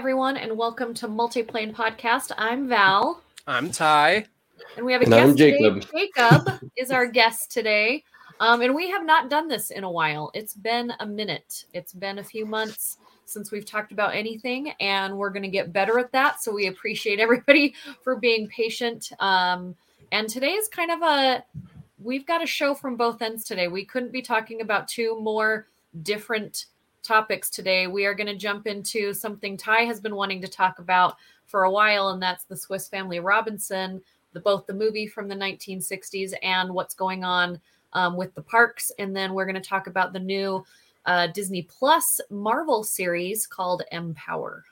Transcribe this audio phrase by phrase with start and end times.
[0.00, 2.32] Hello, everyone, and welcome to Multiplane Podcast.
[2.38, 4.24] I'm Val, I'm Ty.
[4.78, 5.80] and we have a And guest I'm Jacob.
[5.82, 6.08] today.
[6.16, 8.02] Jacob is our guest today,
[8.40, 10.30] um, and we have not done this in a while.
[10.32, 11.66] It's been a minute.
[11.74, 12.96] It's been a few months
[13.26, 16.42] since we've talked about anything, and we're going to get better at that.
[16.42, 19.12] So we appreciate everybody for being patient.
[19.20, 19.76] Um,
[20.12, 21.44] and today is kind of a
[22.02, 23.68] we've got a show from both ends today.
[23.68, 25.66] We couldn't be talking about two more
[26.02, 26.64] different
[27.10, 27.88] topics today.
[27.88, 31.64] We are going to jump into something Ty has been wanting to talk about for
[31.64, 34.00] a while, and that's the Swiss Family Robinson,
[34.32, 37.60] the both the movie from the 1960s and what's going on
[37.94, 38.92] um, with the parks.
[38.96, 40.64] And then we're going to talk about the new
[41.04, 44.64] uh, Disney Plus Marvel series called Empower.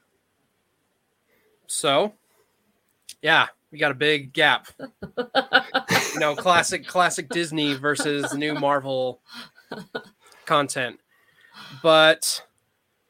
[1.67, 2.13] So,
[3.21, 4.69] yeah, we got a big gap.
[4.79, 9.23] you know, classic classic Disney versus new Marvel
[10.47, 11.01] content.
[11.83, 12.43] But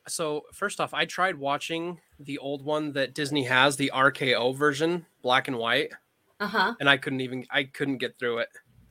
[0.06, 5.06] so first off, I tried watching the old one that Disney has, the RKO version,
[5.22, 5.90] black and white,
[6.40, 6.74] Uh huh.
[6.80, 8.48] and I couldn't even I couldn't get through it.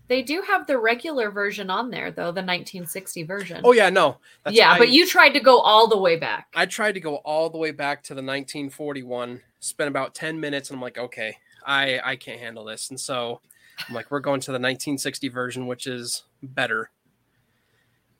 [0.09, 3.61] They do have the regular version on there, though, the 1960 version.
[3.65, 4.19] Oh yeah, no.
[4.49, 6.47] yeah, I- but you tried to go all the way back.
[6.55, 10.69] I tried to go all the way back to the 1941, spent about 10 minutes,
[10.69, 12.89] and I'm like, okay, I I can't handle this.
[12.89, 13.41] And so
[13.87, 16.89] I'm like, we're going to the 1960 version, which is better.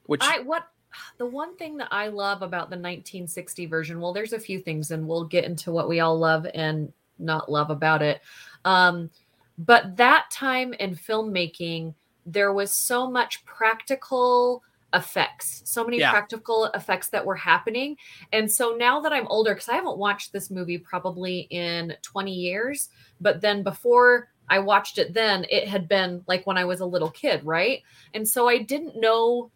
[0.08, 0.68] Which I what
[1.18, 4.92] the one thing that I love about the 1960 version, well, there's a few things,
[4.92, 8.22] and we'll get into what we all love and not love about it.
[8.66, 9.10] Um,
[9.58, 16.12] but that time in filmmaking, there was so much practical effects, so many Yeah.
[16.12, 17.98] practical effects that were happening.
[18.32, 22.34] And so now that I'm older, because I haven't watched this movie probably in 20
[22.34, 26.80] years, but then before I watched it, then it had been like when I was
[26.80, 27.84] a little kid, right?
[28.14, 29.52] And so I didn't know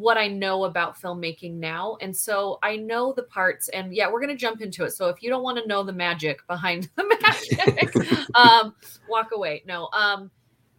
[0.00, 1.98] what I know about filmmaking now.
[2.00, 4.92] And so I know the parts, and yeah, we're going to jump into it.
[4.92, 8.74] So if you don't want to know the magic behind the magic, um,
[9.08, 9.62] walk away.
[9.66, 9.88] No.
[9.92, 10.30] Um,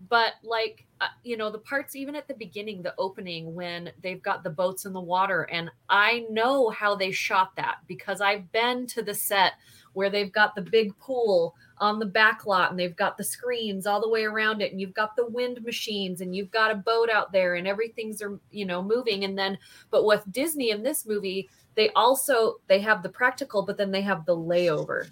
[0.10, 4.22] but like, uh, you know, the parts, even at the beginning, the opening, when they've
[4.22, 8.52] got the boats in the water, and I know how they shot that because I've
[8.52, 9.54] been to the set
[9.94, 13.88] where they've got the big pool on the back lot and they've got the screens
[13.88, 16.76] all the way around it and you've got the wind machines and you've got a
[16.76, 19.58] boat out there and everything's are you know moving and then
[19.90, 24.02] but with disney in this movie they also they have the practical but then they
[24.02, 25.10] have the layover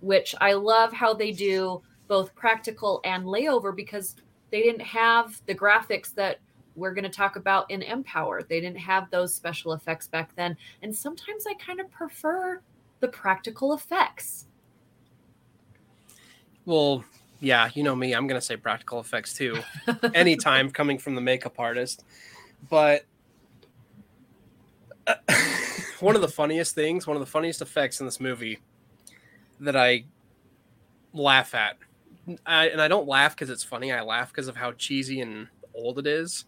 [0.00, 4.16] which i love how they do both practical and layover because
[4.50, 6.40] they didn't have the graphics that
[6.74, 8.42] we're going to talk about in empower.
[8.44, 12.60] They didn't have those special effects back then and sometimes i kind of prefer
[13.00, 14.47] the practical effects
[16.68, 17.02] well,
[17.40, 19.56] yeah, you know me, I'm gonna say practical effects too.
[20.14, 22.04] Anytime coming from the makeup artist,
[22.68, 23.06] but
[26.00, 28.58] one of the funniest things, one of the funniest effects in this movie
[29.60, 30.04] that I
[31.14, 31.78] laugh at,
[32.44, 33.90] I, and I don't laugh because it's funny.
[33.90, 36.44] I laugh because of how cheesy and old it is.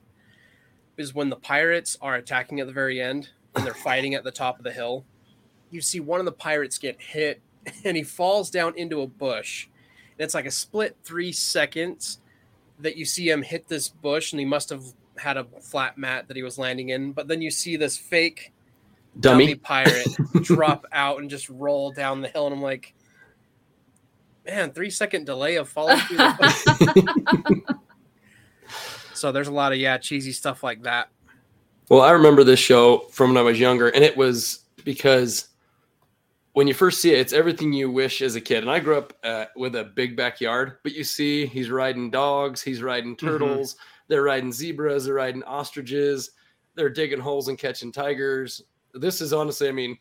[0.98, 4.30] Is when the pirates are attacking at the very end and they're fighting at the
[4.30, 5.06] top of the hill.
[5.70, 7.40] You see one of the pirates get hit,
[7.84, 9.68] and he falls down into a bush.
[10.20, 12.18] It's like a split three seconds
[12.78, 14.84] that you see him hit this bush, and he must have
[15.16, 17.12] had a flat mat that he was landing in.
[17.12, 18.52] But then you see this fake
[19.18, 19.54] dummy, Dummy.
[19.56, 20.08] pirate
[20.42, 22.94] drop out and just roll down the hill, and I'm like,
[24.46, 27.76] man, three second delay of falling through the bush.
[29.14, 31.08] so there's a lot of yeah cheesy stuff like that.
[31.88, 35.48] Well, I remember this show from when I was younger, and it was because
[36.52, 38.62] when you first see it, it's everything you wish as a kid.
[38.62, 42.60] And I grew up uh, with a big backyard, but you see, he's riding dogs,
[42.60, 43.76] he's riding turtles,
[44.08, 46.32] they're riding zebras, they're riding ostriches,
[46.74, 48.62] they're digging holes and catching tigers.
[48.94, 49.96] This is honestly, I mean,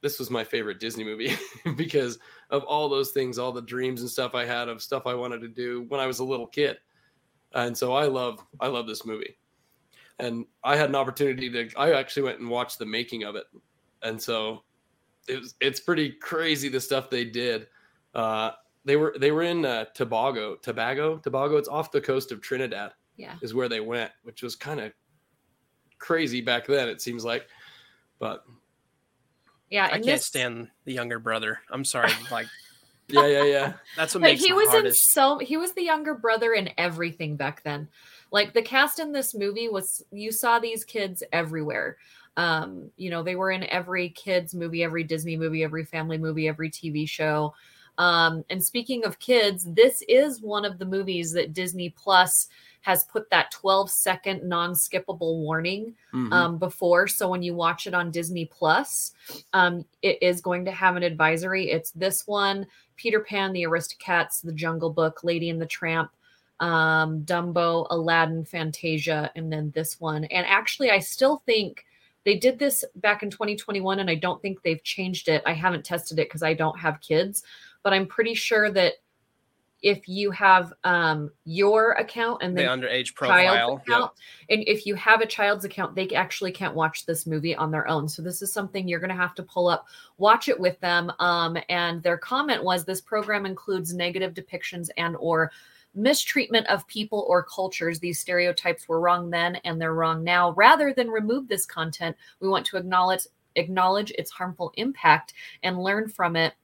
[0.00, 1.36] this was my favorite Disney movie
[1.76, 2.18] because
[2.48, 5.42] of all those things, all the dreams and stuff I had of stuff I wanted
[5.42, 6.78] to do when I was a little kid.
[7.52, 9.36] And so I love, I love this movie
[10.20, 11.68] and I had an opportunity to.
[11.76, 13.44] I actually went and watched the making of it,
[14.02, 14.62] and so
[15.28, 15.54] it was.
[15.60, 17.68] It's pretty crazy the stuff they did.
[18.14, 18.52] Uh,
[18.84, 21.56] they were they were in uh, Tobago, Tobago, Tobago.
[21.56, 24.92] It's off the coast of Trinidad, yeah is where they went, which was kind of
[25.98, 26.88] crazy back then.
[26.88, 27.46] It seems like,
[28.18, 28.44] but
[29.70, 31.60] yeah I can't this- stand the younger brother.
[31.70, 32.46] I'm sorry, like
[33.12, 33.72] yeah, yeah, yeah.
[33.96, 36.70] that's what but makes he the was in so he was the younger brother in
[36.78, 37.88] everything back then
[38.32, 41.96] like the cast in this movie was you saw these kids everywhere
[42.36, 46.48] um you know they were in every kids movie every disney movie every family movie
[46.48, 47.52] every tv show
[47.98, 52.48] um and speaking of kids this is one of the movies that disney plus
[52.82, 56.32] has put that 12 second non skippable warning Mhm.
[56.32, 57.06] um, before.
[57.06, 59.12] So when you watch it on Disney Plus,
[59.52, 61.70] um, it is going to have an advisory.
[61.70, 62.66] It's this one
[62.96, 66.10] Peter Pan, the Aristocats, The Jungle Book, Lady and the Tramp,
[66.58, 70.24] um, Dumbo, Aladdin, Fantasia, and then this one.
[70.24, 71.84] And actually, I still think
[72.24, 75.42] they did this back in 2021, and I don't think they've changed it.
[75.46, 77.42] I haven't tested it because I don't have kids,
[77.82, 78.94] but I'm pretty sure that
[79.82, 83.72] if you have um, your account and The then underage profile.
[83.72, 83.86] Yep.
[83.86, 84.12] account.
[84.50, 87.88] And if you have a child's account, they actually can't watch this movie on their
[87.88, 88.08] own.
[88.08, 89.86] So this is something you're going to have to pull up,
[90.18, 91.10] watch it with them.
[91.18, 95.50] Um, and their comment was this program includes negative depictions and or
[95.94, 97.98] mistreatment of people or cultures.
[97.98, 100.52] These stereotypes were wrong then and they're wrong now.
[100.52, 103.26] Rather than remove this content, we want to acknowledge
[103.56, 105.34] acknowledge its harmful impact
[105.64, 106.54] and learn from it.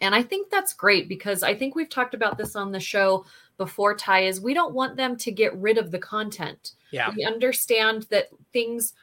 [0.00, 3.24] And I think that's great because I think we've talked about this on the show
[3.58, 6.72] before, Ty, is we don't want them to get rid of the content.
[6.90, 7.12] Yeah.
[7.16, 8.94] We understand that things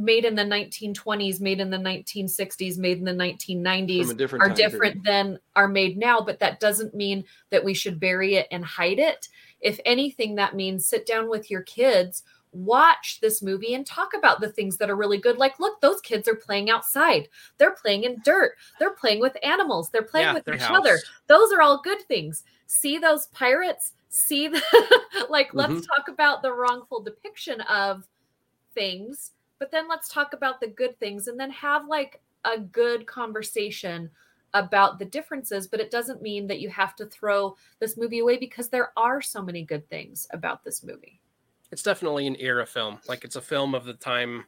[0.00, 4.56] made in the 1920s, made in the 1960s, made in the 1990s different are time
[4.56, 4.70] period.
[4.70, 8.64] different than are made now, but that doesn't mean that we should bury it and
[8.64, 9.28] hide it.
[9.60, 14.40] If anything, that means sit down with your kids, watch this movie, and talk about
[14.40, 15.36] the things that are really good.
[15.36, 19.90] Like, look, those kids are playing outside, they're playing in dirt, they're playing with animals,
[19.90, 20.78] they're playing Yeah, with each house.
[20.78, 20.98] other.
[21.26, 22.44] Those are all good things.
[22.66, 23.92] See those pirates?
[24.08, 24.60] See the
[25.30, 25.86] like, let's Mhm.
[25.96, 28.08] talk about the wrongful depiction of
[28.74, 33.06] things, but then let's talk about the good things and then have like a good
[33.06, 34.10] conversation
[34.54, 35.68] about the differences.
[35.68, 39.20] But it doesn't mean that you have to throw this movie away because there are
[39.20, 41.20] so many good things about this movie.
[41.70, 42.98] It's definitely an era film.
[43.06, 44.46] Like it's a film of the time,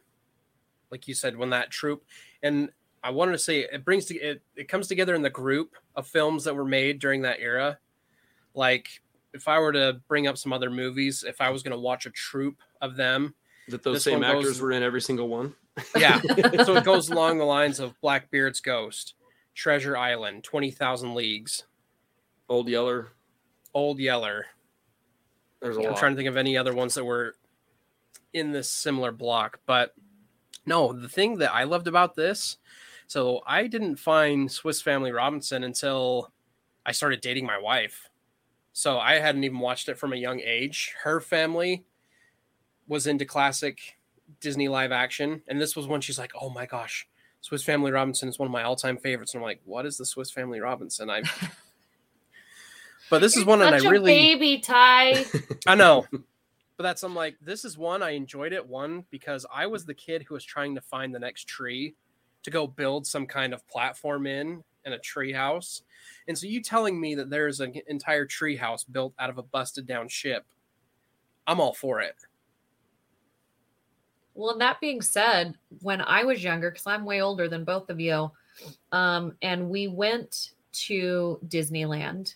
[0.91, 2.03] like you said, when that troop
[2.43, 2.71] and
[3.05, 6.07] I wanted to say it brings to it, it comes together in the group of
[6.07, 7.79] films that were made during that era.
[8.55, 8.89] Like
[9.35, 12.07] if I were to bring up some other movies, if I was going to watch
[12.07, 13.35] a troop of them,
[13.69, 15.55] that those This same actors goes- were in every single one.
[15.97, 16.21] yeah.
[16.65, 19.15] so it goes along the lines of Blackbeard's Ghost,
[19.55, 21.65] Treasure Island, Twenty Thousand Leagues,
[22.49, 23.13] Old Yeller.
[23.75, 24.47] Old Yeller.
[25.61, 25.97] There's a I'm lot.
[25.99, 27.37] trying to think of any other ones that were
[28.33, 29.95] in this similar block, but
[30.67, 32.57] no, the thing that I loved about this,
[33.07, 36.33] so I didn't find Swiss Family Robinson until
[36.85, 38.09] I started dating my wife.
[38.73, 40.95] So I hadn't even watched it from a young age.
[41.03, 41.85] Her family
[42.87, 43.99] was into classic
[44.41, 47.07] Disney live action, and this was when she's like, "Oh my gosh,
[47.41, 50.07] Swiss Family Robinson is one of my all-time favorites." And I'm like, "What is the
[50.07, 51.23] Swiss Family Robinson?" I
[53.11, 55.27] But this is You're one that I really baby Ty.
[55.67, 56.07] I know.
[56.11, 58.67] But that's I'm like, this is one I enjoyed it.
[58.67, 61.95] One because I was the kid who was trying to find the next tree
[62.45, 65.83] to go build some kind of platform in in a tree house.
[66.27, 69.43] And so you telling me that there's an entire tree house built out of a
[69.43, 70.45] busted down ship,
[71.47, 72.17] I'm all for it.
[74.35, 78.01] Well, that being said, when I was younger, because I'm way older than both of
[78.01, 78.31] you,
[78.93, 82.35] um, and we went to Disneyland,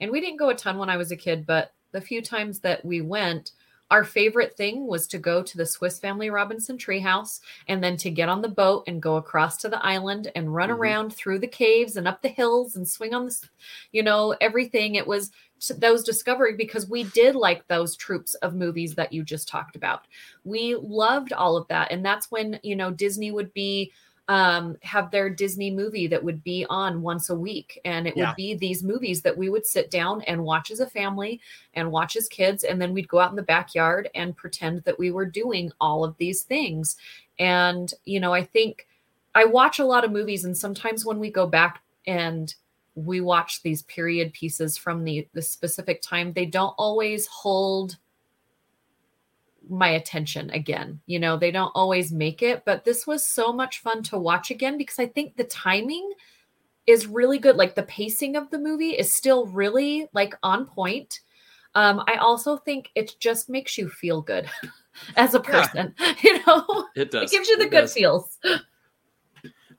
[0.00, 2.58] and we didn't go a ton when I was a kid, but the few times
[2.60, 3.52] that we went,
[3.92, 7.38] our favorite thing was to go to the Swiss Family Robinson treehouse
[7.68, 10.70] and then to get on the boat and go across to the island and run
[10.70, 10.74] Mhm.
[10.76, 13.48] around through the caves and up the hills and swing on the,
[13.92, 14.96] you know, everything.
[14.96, 15.30] It was
[15.78, 20.06] those discovery because we did like those troops of movies that you just talked about
[20.44, 23.90] we loved all of that and that's when you know disney would be
[24.28, 28.28] um have their disney movie that would be on once a week and it Yeah.
[28.28, 31.40] would be these movies that we would sit down and watch as a family
[31.74, 34.98] and watch as kids and then we'd go out in the backyard and pretend that
[34.98, 36.96] we were doing all of these things
[37.38, 38.86] and you know i think
[39.34, 42.56] i watch a lot of movies and sometimes when we go back and
[42.96, 47.96] we watch these period pieces from the the specific time they don't always hold
[49.68, 51.00] my attention again.
[51.06, 54.50] You know, they don't always make it, but this was so much fun to watch
[54.50, 56.12] again because I think the timing
[56.86, 57.56] is really good.
[57.56, 61.20] Like the pacing of the movie is still really like on point.
[61.74, 64.48] Um, I also think it just makes you feel good
[65.16, 65.66] as a Yeah.
[65.66, 65.94] person.
[66.22, 67.30] You know, It does.
[67.30, 67.92] it gives you the It good does.
[67.92, 68.38] feels.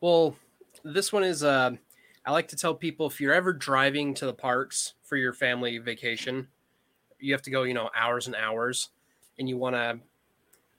[0.01, 0.35] Well,
[0.83, 1.71] this one is uh
[2.27, 5.77] I like to tell people if you're ever driving to the parks for your family
[5.77, 6.49] vacation,
[7.19, 8.89] you have to go, you know, hours and hours
[9.39, 9.99] and you want to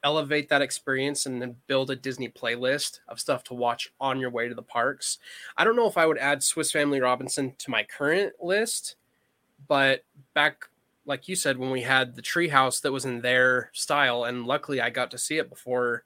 [0.04, 4.28] elevate that experience and then build a Disney playlist of stuff to watch on your
[4.28, 5.16] way to the parks.
[5.56, 8.96] I don't know if I would add Swiss Family Robinson to my current list,
[9.66, 10.66] but back
[11.06, 14.82] like you said when we had the treehouse that was in their style and luckily
[14.82, 16.04] I got to see it before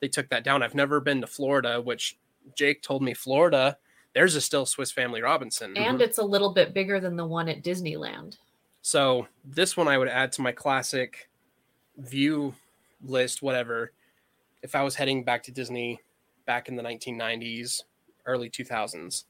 [0.00, 0.62] they took that down.
[0.62, 2.18] I've never been to Florida, which
[2.54, 3.78] Jake told me Florida,
[4.14, 5.76] there's a still Swiss Family Robinson.
[5.76, 6.02] And mm-hmm.
[6.02, 8.38] it's a little bit bigger than the one at Disneyland.
[8.82, 11.28] So this one I would add to my classic
[11.98, 12.54] view
[13.02, 13.92] list, whatever.
[14.62, 16.00] If I was heading back to Disney
[16.46, 17.82] back in the 1990s,
[18.26, 19.24] early 2000s.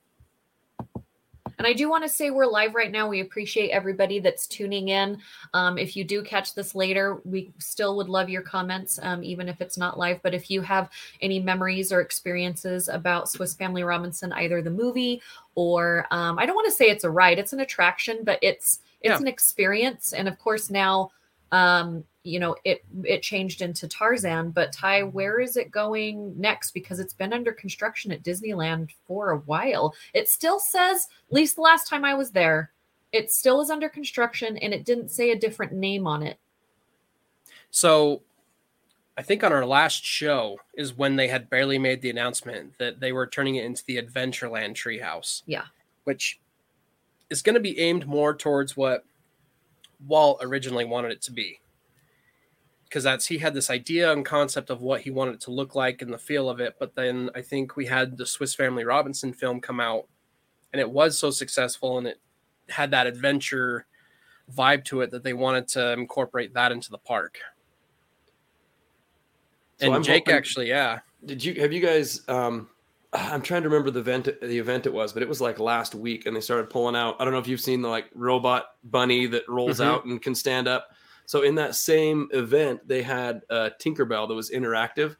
[1.59, 3.06] And I do want to say we're live right now.
[3.06, 5.18] We appreciate everybody that's tuning in.
[5.52, 9.49] Um, if you do catch this later, we still would love your comments, um, even
[9.49, 10.20] if it's not live.
[10.23, 10.88] But if you have
[11.20, 15.20] any memories or experiences about Swiss Family Robinson, either the movie
[15.54, 18.80] or um, I don't want to say it's a ride, it's an attraction, but it's
[19.02, 19.18] it's Yeah.
[19.18, 20.12] an experience.
[20.12, 21.11] And of course, now
[21.52, 24.50] um, you know it it changed into Tarzan.
[24.50, 26.73] But Ty, where is it going next?
[26.73, 29.95] Because it's been under construction at Disneyland for a while.
[30.14, 32.71] It still says, at least the last time I was there,
[33.12, 36.38] it still is under construction, and it didn't say a different name on it.
[37.71, 38.23] So
[39.16, 43.00] I think on our last show is when they had barely made the announcement that
[43.00, 45.42] they were turning it into the Adventureland Treehouse.
[45.47, 45.64] Yeah.
[46.04, 46.40] Which
[47.28, 49.04] is going to be aimed more towards what
[50.07, 51.61] Walt originally wanted it to be.
[52.85, 55.75] Because that's he had this idea and concept of what he wanted it to look
[55.76, 56.75] like and the feel of it.
[56.80, 60.09] But then I think we had the Swiss Family Robinson film come out
[60.73, 62.21] and it was so successful and it
[62.69, 63.87] had that adventure
[64.52, 67.38] vibe to it that they wanted to incorporate that into the park.
[69.78, 71.00] So and I'm Jake hoping- actually, yeah.
[71.25, 72.23] Did you have you guys?
[72.28, 72.69] Um,
[73.12, 75.94] I'm trying to remember the event the event it was, but it was like last
[75.94, 77.16] week, and they started pulling out.
[77.18, 79.84] I don't know if you've seen the like robot bunny that rolls Mhm.
[79.84, 80.90] out and can stand up.
[81.26, 85.16] So in that same event, they had uh, Tinkerbell that was interactive,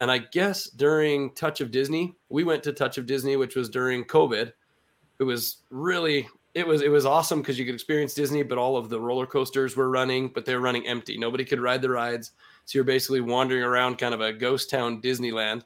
[0.00, 3.68] and I guess during Touch of Disney, we went to Touch of Disney, which was
[3.68, 4.52] during COVID.
[5.18, 8.76] It was really it was it was awesome because you could experience Disney, but all
[8.76, 11.16] of the roller coasters were running, but they were running empty.
[11.16, 12.32] Nobody could ride the rides.
[12.64, 15.62] So you're basically wandering around kind of a ghost town Disneyland.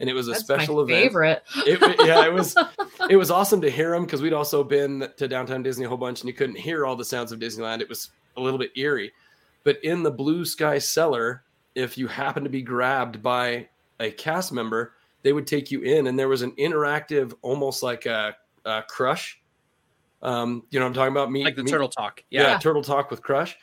[0.00, 1.02] And it was a That's special my event.
[1.04, 1.42] favorite.
[1.66, 2.56] It, yeah, it was
[3.10, 5.96] it was awesome to hear them because we'd also been to downtown Disney a whole
[5.98, 7.80] bunch and you couldn't hear all the sounds of Disneyland.
[7.80, 9.12] It was a little bit eerie.
[9.64, 11.42] But in the blue sky cellar,
[11.74, 16.06] if you happen to be grabbed by a cast member, they would take you in
[16.06, 19.40] and there was an interactive, almost like a, a crush.
[20.22, 21.30] Um, you know what I'm talking about?
[21.32, 22.22] Me, Like the meet- turtle talk.
[22.30, 22.42] yeah.
[22.52, 22.58] Yeah.
[22.58, 23.56] turtle talk with crush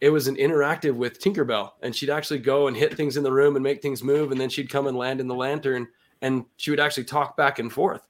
[0.00, 3.32] it was an interactive with tinkerbell and she'd actually go and hit things in the
[3.32, 5.86] room and make things move and then she'd come and land in the lantern
[6.22, 8.06] and she would actually talk back and forth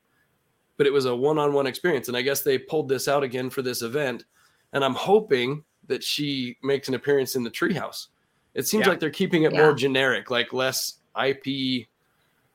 [0.77, 3.63] but it was a one-on-one experience and i guess they pulled this out again for
[3.63, 4.25] this event
[4.73, 8.09] and i'm hoping that she makes an appearance in the treehouse
[8.55, 8.91] it seems Yeah.
[8.91, 9.63] like they're keeping it Yeah.
[9.63, 11.45] more generic like less ip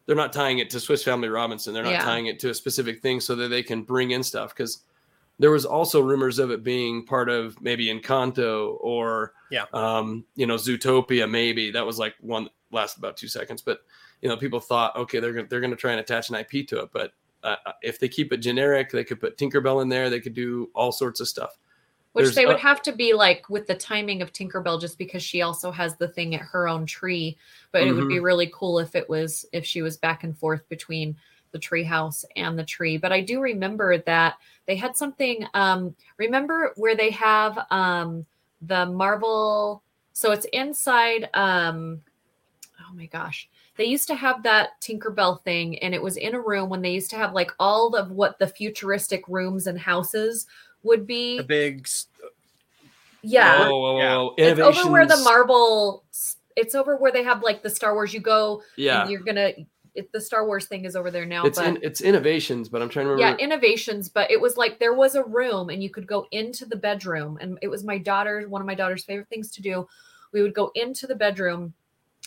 [0.08, 2.04] they're not tying it to swiss family robinson they're not Yeah.
[2.04, 4.84] tying it to a specific thing so that they can bring in stuff because
[5.40, 9.66] there was also rumors of it being part of maybe Encanto or Yeah.
[9.74, 11.30] um, you know, Zootopia.
[11.30, 13.80] Maybe that was like one last about two seconds, but
[14.22, 16.68] you know, people thought, okay, they're gonna, they're going to try and attach an IP
[16.70, 17.12] to it, but
[17.44, 20.10] uh, if they keep it generic, they could put Tinkerbell in there.
[20.10, 21.58] They could do all sorts of stuff.
[22.14, 24.98] Which There's they would a- have to be like with the timing of Tinkerbell, just
[24.98, 27.38] because she also has the thing at her own tree.
[27.74, 28.24] But it would be Mm-hmm.
[28.24, 31.18] really cool if it was if she was back and forth between
[31.56, 32.98] the tree house and the tree.
[32.98, 34.36] But I do remember that
[34.68, 35.48] they had something.
[35.54, 38.26] Um, remember where they have um,
[38.62, 39.82] the Marvel?
[40.12, 41.30] So it's inside.
[41.34, 42.02] Um,
[42.82, 43.48] oh my gosh.
[43.78, 46.92] They used to have that Tinkerbell thing, and it was in a room when they
[46.92, 50.46] used to have like all of what the futuristic rooms and houses
[50.84, 51.38] would be.
[51.38, 52.08] The big s-
[53.22, 53.68] Yeah.
[53.70, 53.98] Oh, oh,
[54.38, 54.46] Yeah.
[54.46, 56.04] It's over where the Marvel
[56.58, 58.14] It's over where they have like the Star Wars.
[58.14, 58.62] You go.
[58.76, 59.52] Yeah, And you're gonna.
[59.96, 61.46] It, the Star Wars thing is over there now.
[61.46, 63.42] it's but in, it's Innoventions, but I'm trying to remember.
[63.42, 64.12] yeah, Innoventions.
[64.14, 67.38] But it was like there was a room, and you could go into the bedroom,
[67.42, 68.46] and it was my daughter.
[68.48, 69.88] One of my daughter's favorite things to do.
[70.32, 71.74] We would go into the bedroom.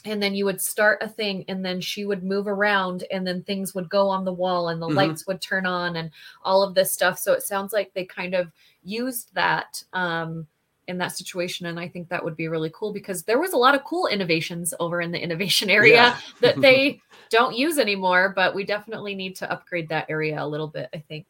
[0.04, 3.42] And then you would start a thing, and then she would move around, and then
[3.42, 4.94] things would go on the wall, and the Mhm.
[4.94, 6.12] lights would turn on, and
[6.44, 7.18] all of this stuff.
[7.18, 8.52] So it sounds like they kind of
[8.84, 10.46] used that um,
[10.88, 13.56] in that situation, and I think that would be really cool because there was a
[13.56, 16.18] lot of cool innovations over in the innovation area Yeah.
[16.40, 18.32] that they don't use anymore.
[18.34, 20.88] But we definitely need to upgrade that area a little bit.
[20.92, 21.26] I think.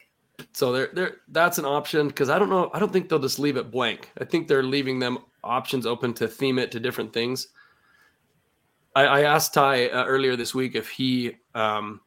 [0.52, 2.70] So there, there, that's an option because I don't know.
[2.72, 4.10] I don't think they'll just leave it blank.
[4.20, 7.48] I think they're leaving them options open to theme it to different things.
[8.94, 12.00] I, I asked Ty uh, earlier this week if he um,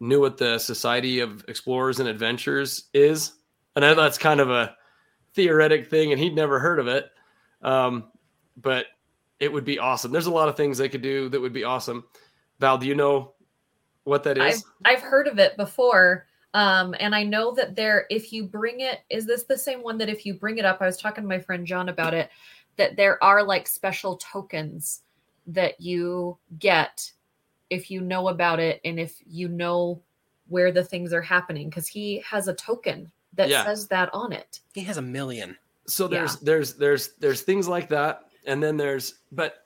[0.00, 3.32] knew what the Society of Explorers and Adventures is,
[3.76, 4.76] and I that's kind of a
[5.34, 7.10] theoretic thing, and he'd never heard of it.
[7.62, 8.12] Um,
[8.56, 8.86] but
[9.40, 10.12] it would be awesome.
[10.12, 12.04] There's a lot of things they could do that would be awesome.
[12.60, 13.34] Val, do you know
[14.04, 14.64] what that is?
[14.84, 14.96] I've?
[14.96, 16.26] I've heard of it before.
[16.54, 19.98] Um, and I know that there, if you bring it, is this the same one
[19.98, 20.80] that if you bring it up?
[20.80, 22.30] I was talking to my friend John about it,
[22.76, 25.02] that there are like special tokens
[25.48, 27.10] that you get
[27.70, 30.00] if you know about it and if you know
[30.46, 33.64] where the things are happening, because he has a token that Yeah.
[33.64, 34.60] says that on it.
[34.74, 35.56] he has a million.
[35.86, 36.18] so Yeah.
[36.20, 39.64] there's there's there's there's things like that and then there's but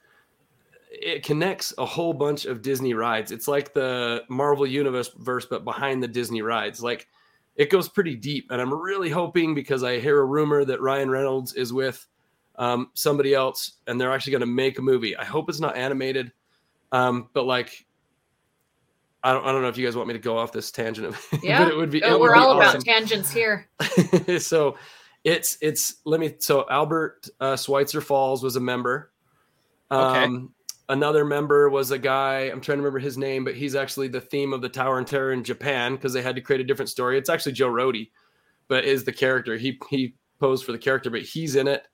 [0.90, 5.62] it connects a whole bunch of disney rides it's like the marvel universe verse but
[5.64, 7.06] behind the disney rides like
[7.56, 11.10] it goes pretty deep and i'm really hoping because i hear a rumor that ryan
[11.10, 12.06] reynolds is with
[12.56, 15.76] um, somebody else and they're actually going to make a movie i hope it's not
[15.76, 16.32] animated
[16.90, 17.84] um, but like
[19.28, 21.06] I don't, I don't know if you guys want me to go off this tangent
[21.08, 21.62] of Yeah.
[21.64, 22.80] but it would be Oh, it we're be all awesome.
[22.80, 23.68] about tangents here.
[24.38, 24.76] so
[25.24, 29.12] it's it's let me so Albert uh, Schweitzer Falls was a member.
[29.90, 30.24] Okay.
[30.24, 30.52] Um,
[30.90, 32.44] Another member was a guy.
[32.44, 35.06] I'm trying to remember his name, but he's actually the theme of the Tower and
[35.06, 37.18] Terror in Japan because they had to create a different story.
[37.18, 38.08] It's actually Joe Rohde,
[38.68, 39.58] but is the character.
[39.58, 41.86] He he posed for the character, but he's in it.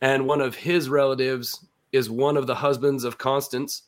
[0.00, 3.84] And one of his relatives is one of the husbands of Constance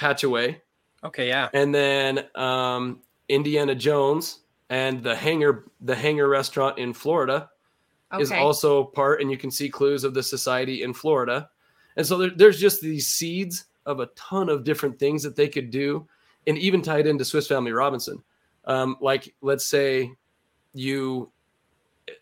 [0.00, 0.60] Hatchaway
[1.06, 1.48] Okay, yeah.
[1.52, 7.48] and then um, Indiana Jones and the Hangar the Hangar restaurant in Florida
[8.18, 11.50] is also part, and you can see clues of the society in Florida.
[11.96, 15.48] And so there, there's just these seeds of a ton of different things that they
[15.48, 16.06] could do,
[16.46, 18.22] and even tied into Swiss Family Robinson.
[18.64, 20.12] Um, like let's say
[20.74, 21.30] you,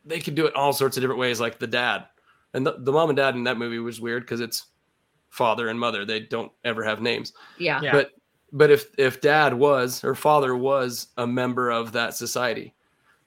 [0.04, 1.40] they could do it all sorts of different ways.
[1.40, 2.06] Like the dad
[2.54, 4.66] and the, the mom and dad in that movie was weird because it's
[5.28, 6.04] father and mother.
[6.04, 7.80] They don't ever have names yeah.
[7.82, 7.92] Yeah.
[7.92, 8.10] but
[8.54, 12.72] but if if dad was or father was a member of that society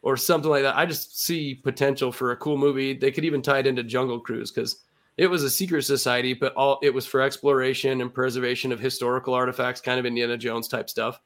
[0.01, 3.41] or something like that i just see potential for a cool movie they could even
[3.41, 4.83] tie it into jungle cruise because
[5.17, 9.33] it was a secret society but all it was for exploration and preservation of historical
[9.33, 11.19] artifacts kind of indiana jones type stuff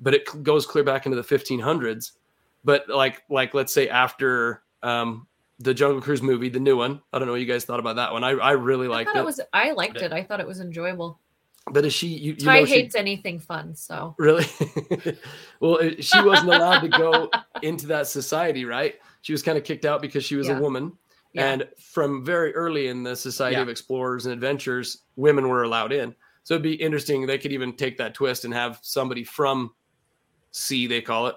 [0.00, 2.12] but it goes clear back into the 1500s
[2.64, 5.26] but like like let's say after um
[5.60, 7.96] the jungle cruise movie the new one i don't know what you guys thought about
[7.96, 9.40] that one i, I really I liked thought it, it was.
[9.52, 10.12] I liked it.
[10.12, 11.18] I thought it was enjoyable.
[11.72, 14.44] But is she you, you Ty know she, hates anything fun, so Really?
[15.60, 17.30] well, uh, she wasn't allowed to go
[17.62, 18.96] into that society, right?
[19.22, 20.58] She was kind of kicked out because she was Yeah.
[20.58, 20.92] a woman.
[21.32, 21.50] yeah.
[21.50, 23.62] And from very early in the Society Yeah.
[23.62, 26.14] of Explorers and Adventures, women were allowed in.
[26.44, 27.26] So it'd be interesting.
[27.26, 29.72] They could even take that twist and have somebody from
[30.52, 31.36] C, they call it,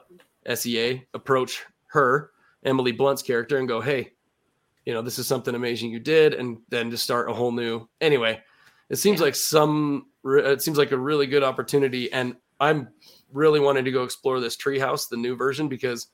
[0.58, 2.32] SEA, approach her,
[2.64, 4.14] Emily Blunt's character, and go, hey,
[4.86, 6.34] you know, this is something amazing you did.
[6.34, 7.88] And then just start a whole new.
[8.00, 8.40] Anyway,
[8.90, 12.12] it seems like some, it seems like a really good opportunity.
[12.12, 12.90] And I'm
[13.34, 16.08] really wanting to go explore this treehouse, the new version, because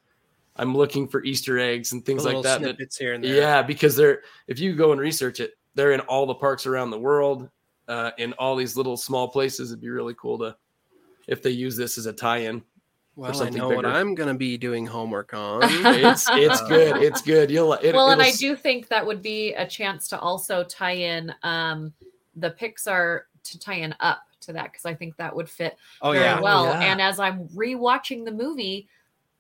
[0.56, 2.62] I'm looking for Easter eggs and things like Little that.
[2.62, 3.36] that Snippets here and there.
[3.36, 6.90] yeah, because they're if you go and research it, they're in all the parks around
[6.90, 7.50] the world,
[7.88, 9.72] uh, in all these little small places.
[9.72, 10.56] It'd be really cool to
[11.28, 12.64] if they use this as a tie-in.
[13.16, 13.86] Well, I something know what.
[13.86, 15.62] I'm gonna be doing homework on.
[15.64, 17.04] It's it's Uh, good.
[17.04, 17.50] It's good.
[17.52, 20.20] You'll it, well, and it'll I s- do think that would be a chance to
[20.20, 21.94] also tie in um,
[22.36, 26.12] the Pixar to tie in up to that because I think that would fit Oh
[26.12, 26.40] very yeah.
[26.40, 26.66] Oh, well.
[26.66, 26.80] yeah.
[26.92, 28.88] And as I'm rewatching the movie,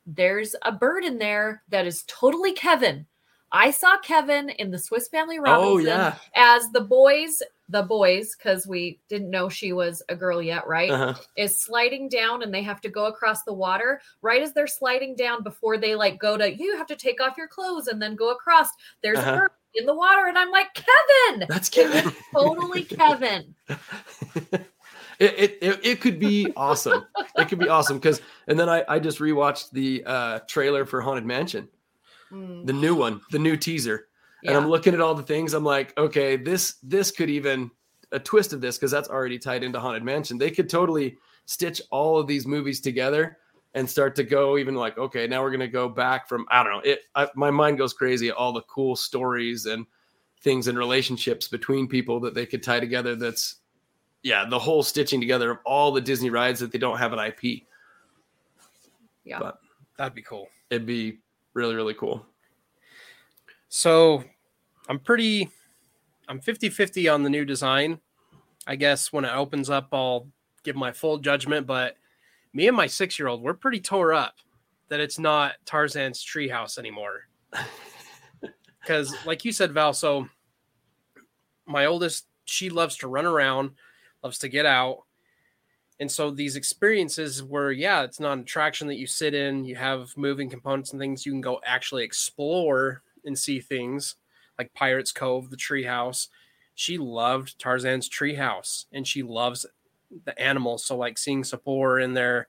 [0.05, 3.05] there's a bird in there that is totally Kevin.
[3.51, 6.15] I saw Kevin in the Swiss Family Robinson Oh yeah.
[6.35, 10.89] as the boys, the boys, because we didn't know she was a girl yet, right?
[10.89, 11.13] Uh-huh.
[11.37, 14.01] Is sliding down and they have to go across the water.
[14.21, 17.37] Right as they're sliding down, before they like go to, you have to take off
[17.37, 18.67] your clothes and then go across.
[19.01, 19.31] There's Uh-huh.
[19.33, 22.11] a bird in the water, and I'm like, Kevin, That's Kevin.
[22.33, 23.55] totally Kevin.
[25.19, 27.05] it, it, it could be awesome.
[27.37, 31.01] It could be awesome because and then I I just rewatched the uh trailer for
[31.01, 31.67] Haunted Mansion,
[32.31, 34.07] Mm, the new one, the new teaser.
[34.43, 34.57] and.
[34.57, 35.53] I'm looking at all the things.
[35.53, 37.71] I'm like, okay, this this could even
[38.11, 40.37] a twist of this because that's already tied into Haunted Mansion.
[40.37, 43.37] They could totally stitch all of these movies together
[43.77, 46.73] and start to go even like, okay, now we're gonna go back from I don't
[46.73, 46.81] know.
[46.83, 49.85] It I, my mind goes crazy all the cool stories and
[50.41, 53.15] things and relationships between people that they could tie together.
[53.15, 53.57] That's
[54.23, 57.19] yeah, the whole stitching together of all the Disney rides that they don't have an
[57.19, 57.67] IP.
[59.23, 59.37] Yeah.
[59.37, 59.59] but
[59.95, 60.47] That'd be cool.
[60.71, 61.19] it'd be
[61.53, 62.25] really really cool.
[63.69, 64.23] So
[64.89, 65.51] I'm pretty
[66.27, 67.99] I'm 50-50 on the new design.
[68.65, 70.29] I guess when it opens up I'll
[70.63, 71.95] give my full judgment, but
[72.57, 74.33] me and my 6-year-old we're pretty tore up
[74.89, 77.27] that it's not Tarzan's treehouse anymore.
[78.87, 80.27] Cuz like you said Val, so
[81.67, 83.71] my oldest she loves to run around,
[84.23, 85.03] loves to get out.
[85.99, 89.75] And so these experiences where, yeah, it's not an attraction that you sit in, you
[89.75, 94.15] have moving components and things you can go actually explore and see things
[94.57, 96.29] like Pirates Cove, the treehouse.
[96.73, 99.65] She loved Tarzan's treehouse and she loves
[100.25, 100.85] the animals.
[100.85, 102.47] So, like seeing Sabor in there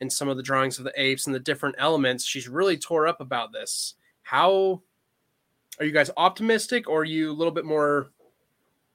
[0.00, 3.06] and some of the drawings of the apes and the different elements, she's really tore
[3.06, 3.94] up about this.
[4.22, 4.82] How
[5.78, 8.10] are you guys optimistic or are you a little bit more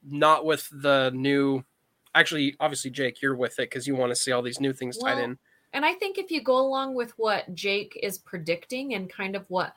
[0.08, 1.64] not with the new?
[2.16, 4.98] Actually, obviously, Jake, you're with it because you want to see all these new things
[4.98, 5.38] tied Well, in.
[5.74, 9.46] And I think if you go along with what Jake is predicting and kind of
[9.50, 9.74] what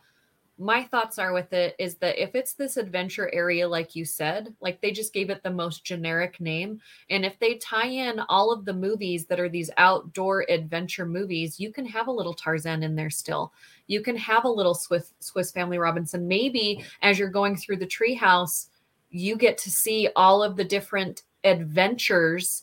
[0.62, 4.54] my thoughts are with it is that if it's this adventure area, like you said,
[4.60, 6.80] like they just gave it the most generic name.
[7.10, 11.58] And if they tie in all of the movies that are these outdoor adventure movies,
[11.58, 13.52] you can have a little Tarzan in there still.
[13.88, 16.28] You can have a little Swiss, Swiss Family Robinson.
[16.28, 18.68] Maybe as you're going through the treehouse,
[19.10, 22.62] you get to see all of the different adventures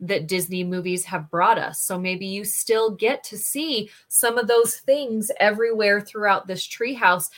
[0.00, 1.82] that Disney movies have brought us.
[1.82, 7.28] So maybe you still get to see some of those things everywhere throughout this treehouse.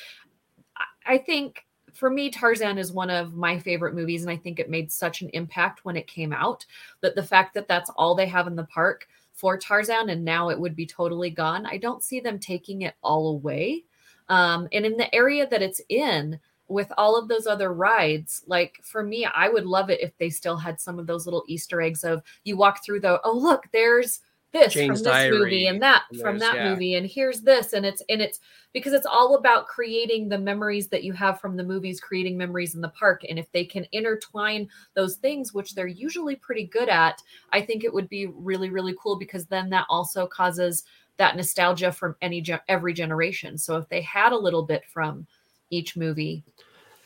[1.04, 4.70] I think for me, Tarzan is one of my favorite movies, and I think it
[4.70, 6.64] made such an impact when it came out
[7.00, 10.48] that the fact that that's all they have in the park for Tarzan, and now
[10.48, 11.66] it would be totally gone.
[11.66, 13.84] I don't see them taking it all away.
[14.28, 16.38] Um, and in the area that it's in,
[16.72, 20.30] with all of those other rides, like for me, I would love it if they
[20.30, 23.64] still had some of those little Easter eggs of you walk through the oh look,
[23.72, 24.20] there's
[24.52, 26.70] this Jane's from this Diary, movie and that from that yeah.
[26.70, 28.38] movie and here's this and it's and it's
[28.72, 32.74] because it's all about creating the memories that you have from the movies creating memories
[32.74, 36.88] in the park and if they can intertwine those things which they're usually pretty good
[36.88, 40.84] at i think it would be really really cool because then that also causes
[41.16, 45.26] that nostalgia from any every generation so if they had a little bit from
[45.72, 46.44] each movie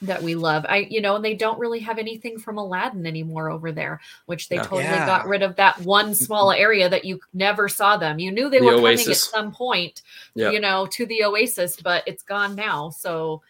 [0.02, 0.66] that we love.
[0.68, 4.48] I, you know, and they don't really have anything from Aladdin anymore over there, which
[4.48, 4.62] they yeah.
[4.62, 5.06] totally yeah.
[5.06, 8.18] got rid of that one small area that you never saw them.
[8.18, 9.04] You knew they the were Oasis.
[9.04, 10.02] coming at some point,
[10.34, 10.52] yep.
[10.52, 12.90] you know, to the Oasis, but it's gone now.
[12.90, 13.42] So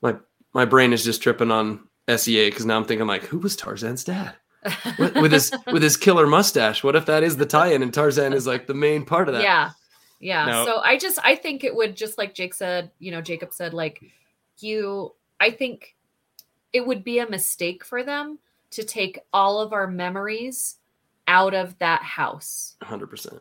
[0.00, 0.16] my
[0.54, 1.80] my brain is just tripping on
[2.14, 4.34] SEA because now I'm thinking like, who was Tarzan's dad?
[4.98, 6.84] with, with his with his killer mustache.
[6.84, 9.42] What if that is the tie-in and Tarzan is like the main part of that?
[9.42, 9.70] Yeah.
[10.20, 10.46] Yeah.
[10.46, 10.64] No.
[10.64, 13.74] So I just I think it would just like Jake said, you know, Jacob said,
[13.74, 14.02] like
[14.62, 15.96] you I think
[16.72, 18.38] it would be a mistake for them
[18.70, 20.76] to take all of our memories
[21.26, 22.76] out of that house.
[22.82, 23.40] 100%.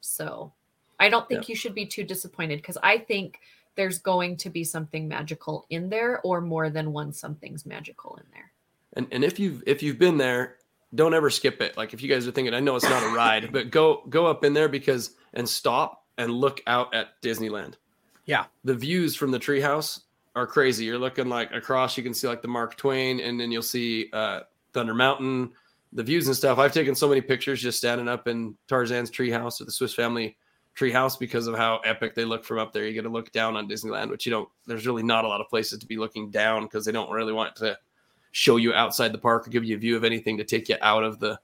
[0.00, 0.52] So,
[1.00, 1.52] I don't think yeah.
[1.52, 3.40] you should be too disappointed because I think
[3.74, 8.24] there's going to be something magical in there or more than one something's magical in
[8.32, 8.52] there.
[8.94, 10.56] And and if you've if you've been there,
[10.94, 11.76] don't ever skip it.
[11.76, 14.26] Like if you guys are thinking I know it's not a ride, but go go
[14.26, 17.74] up in there because and stop and look out at Disneyland.
[18.26, 18.44] Yeah.
[18.64, 20.02] The views from the treehouse
[20.34, 20.84] are crazy.
[20.84, 24.08] You're looking like across, you can see like the Mark Twain, and then you'll see
[24.12, 24.40] uh,
[24.72, 25.52] Thunder Mountain,
[25.92, 26.58] the views and stuff.
[26.58, 30.36] I've taken so many pictures just standing up in Tarzan's treehouse or the Swiss Family
[30.76, 32.86] treehouse because of how epic they look from up there.
[32.86, 34.48] You get to look down on Disneyland, which you don't.
[34.66, 37.32] There's really not a lot of places to be looking down because they don't really
[37.32, 37.78] want to
[38.30, 40.76] show you outside the park or give you a view of anything to take you
[40.80, 41.38] out of the.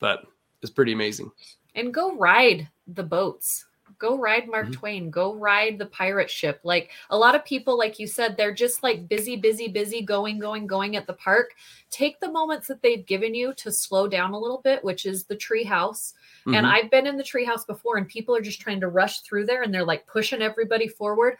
[0.00, 0.24] But
[0.62, 1.30] it's pretty amazing.
[1.76, 3.65] And go ride the boats
[3.98, 4.74] go ride Mark mm-hmm.
[4.74, 6.60] Twain, go ride the pirate ship.
[6.62, 10.38] Like a lot of people, like you said, they're just like busy, busy, busy, going,
[10.38, 11.54] going, going at the park.
[11.90, 15.24] Take the moments that they've given you to slow down a little bit, which is
[15.24, 16.14] the treehouse.
[16.40, 16.54] Mm-hmm.
[16.54, 19.46] And I've been in the treehouse before, and people are just trying to rush through
[19.46, 21.36] there, and they're like pushing everybody forward.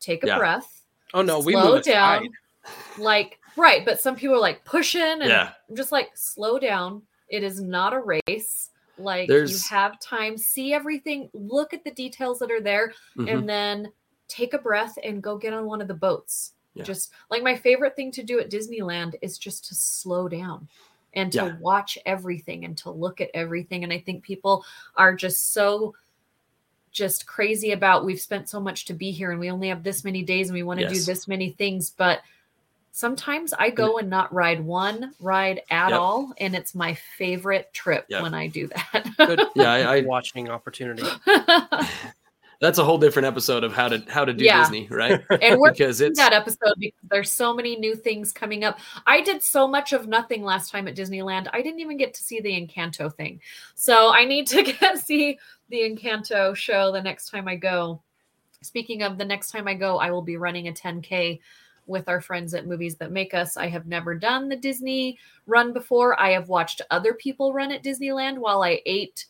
[0.00, 0.38] Take a yeah.
[0.38, 0.82] breath.
[1.14, 2.28] Oh no, we slow down.
[2.98, 5.50] Like right, but some people are like pushing, and yeah.
[5.68, 7.02] I'm just like slow down.
[7.28, 8.69] It is not a race
[9.00, 9.50] like There's...
[9.52, 13.28] you have time, see everything, look at the details that are there, mm-hmm.
[13.28, 13.92] and then
[14.28, 16.52] take a breath and go get on one of the boats.
[16.74, 16.84] Yeah.
[16.84, 20.68] Just like my favorite thing to do at Disneyland is just to slow down
[21.14, 21.56] and to yeah.
[21.60, 23.82] watch everything and to look at everything.
[23.82, 24.64] And I think people
[24.96, 25.94] are just so
[26.92, 30.04] just crazy about we've spent so much to be here and we only have this
[30.04, 30.92] many days and we want to yes.
[30.92, 31.90] do this many things.
[31.90, 32.20] But
[32.92, 35.98] Sometimes I go and not ride one ride at yep.
[35.98, 38.22] all, and it's my favorite trip yep.
[38.22, 39.06] when I do that.
[39.16, 41.04] Good, yeah, I, I watching opportunity.
[42.60, 44.60] That's a whole different episode of how to how to do yeah.
[44.60, 45.22] Disney, right?
[45.40, 48.78] And we're because it's that episode because there's so many new things coming up.
[49.06, 51.48] I did so much of nothing last time at Disneyland.
[51.54, 53.40] I didn't even get to see the Encanto thing,
[53.76, 55.38] so I need to get see
[55.70, 58.02] the Encanto show the next time I go.
[58.62, 61.40] Speaking of the next time I go, I will be running a 10k
[61.90, 63.56] with our friends at Movies That Make Us.
[63.56, 66.18] I have never done the Disney run before.
[66.18, 69.26] I have watched other people run at Disneyland while I ate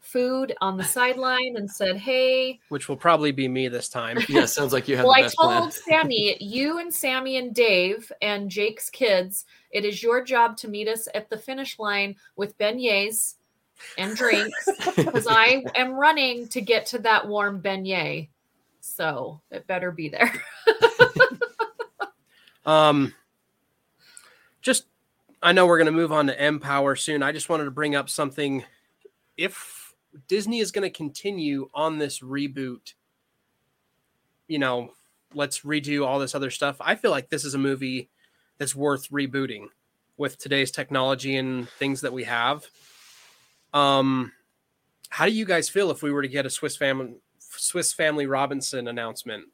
[0.00, 4.18] food on the sideline and said, "Hey," which will probably be me this time.
[4.28, 5.06] yeah, sounds like you have.
[5.06, 5.70] well, I told plan.
[5.70, 10.88] Sammy, you and Sammy and Dave and Jake's kids, it is your job to meet
[10.88, 13.36] us at the finish line with beignets
[13.96, 18.28] and drinks because I am running to get to that warm beignet.
[18.80, 20.32] So it better be there.
[22.64, 23.14] Um,
[24.60, 24.84] just
[25.42, 27.22] I know we're going to move on to Empower soon.
[27.22, 28.64] I just wanted to bring up something.
[29.36, 29.94] If
[30.28, 32.94] Disney is going to continue on this reboot,
[34.46, 34.92] you know,
[35.34, 36.76] let's redo all this other stuff.
[36.80, 38.08] I feel like this is a movie
[38.58, 39.66] that's worth rebooting
[40.16, 42.66] with today's technology and things that we have.
[43.72, 44.32] Um,
[45.08, 48.26] how do you guys feel if we were to get a Swiss family Swiss Family
[48.26, 49.44] Robinson announcement?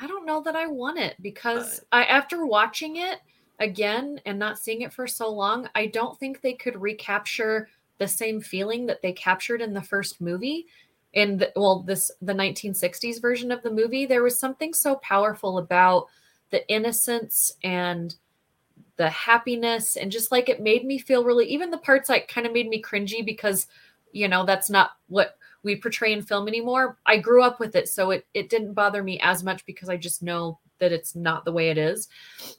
[0.00, 3.20] I don't know that I want it because I after watching it
[3.60, 8.08] again and not seeing it for so long, I don't think they could recapture the
[8.08, 10.66] same feeling that they captured in the first movie.
[11.12, 15.58] In the, well, this the 1960s version of the movie, there was something so powerful
[15.58, 16.08] about
[16.50, 18.16] the innocence and
[18.96, 22.46] the happiness and just like it made me feel really even the parts like kind
[22.46, 23.66] of made me cringy because
[24.12, 27.88] you know that's not what we portray in film anymore i grew up with it
[27.88, 31.44] so it it didn't bother me as much because i just know that it's not
[31.44, 32.08] the way it is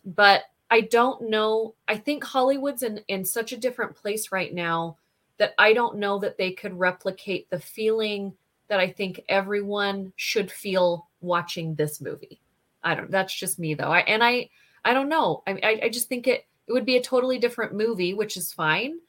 [0.05, 4.97] but i don't know i think hollywood's in in such a different place right now
[5.37, 8.33] that i don't know that they could replicate the feeling
[8.67, 12.41] that i think everyone should feel watching this movie
[12.83, 14.49] i don't that's just me though i and i
[14.85, 15.41] I don't know.
[15.47, 18.99] I, I just think it it would be a totally different movie, which is fine.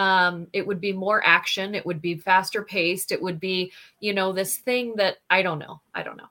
[0.00, 1.74] Um, it would be more action.
[1.74, 3.12] It would be faster paced.
[3.12, 5.82] It would be, you know, this thing that I don't know.
[5.94, 6.30] I don't know.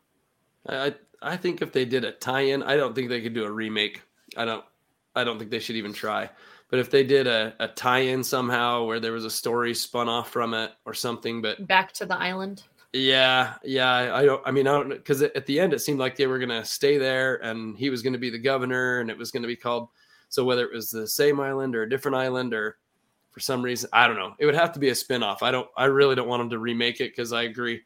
[0.68, 3.52] I I think if they did a tie-in, I don't think they could do a
[3.52, 4.02] remake.
[4.36, 4.66] I don't
[5.16, 6.32] I don't think they should even try.
[6.72, 10.32] But if they did a, a tie-in somehow where there was a story spun off
[10.32, 12.64] from it or something, but back to the island.
[12.92, 14.16] Yeah, yeah.
[14.16, 14.42] I don't.
[14.48, 16.66] I mean, I don't because at the end it seemed like they were going to
[16.66, 19.48] stay there, and he was going to be the governor, and it was going to
[19.48, 19.90] be called.
[20.30, 22.78] So whether it was the same island or a different island, or
[23.32, 24.34] for some reason, I don't know.
[24.40, 25.42] It would have to be a spinoff.
[25.42, 25.68] I don't.
[25.78, 27.82] I really don't want them to remake it because I agree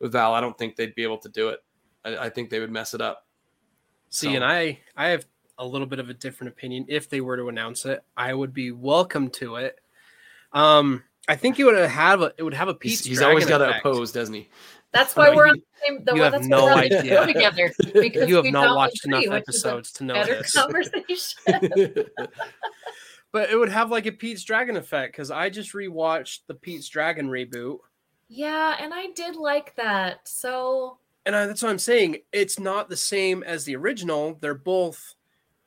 [0.00, 0.34] with Val.
[0.34, 1.60] I don't think they'd be able to do it.
[2.04, 3.26] I, I think they would mess it up.
[4.10, 4.34] See, so.
[4.34, 5.24] and I, I have
[5.58, 6.86] a little bit of a different opinion.
[6.88, 9.78] If they were to announce it, I would be welcome to it.
[10.52, 13.04] Um, I think it would have a it would have a piece.
[13.04, 14.48] He's, he's always got to oppose, doesn't he?
[14.92, 16.04] That's why we're on the same.
[16.04, 17.26] The, you have no idea.
[17.26, 20.52] Together because you have not watched agree, enough episodes to know better this.
[20.52, 22.04] Conversation.
[23.32, 26.88] but it would have like a Pete's Dragon effect because I just rewatched the Pete's
[26.88, 27.78] Dragon reboot.
[28.28, 30.28] Yeah, and I did like that.
[30.28, 30.98] So.
[31.26, 32.18] And I, that's what I'm saying.
[32.32, 34.38] It's not the same as the original.
[34.40, 35.14] They're both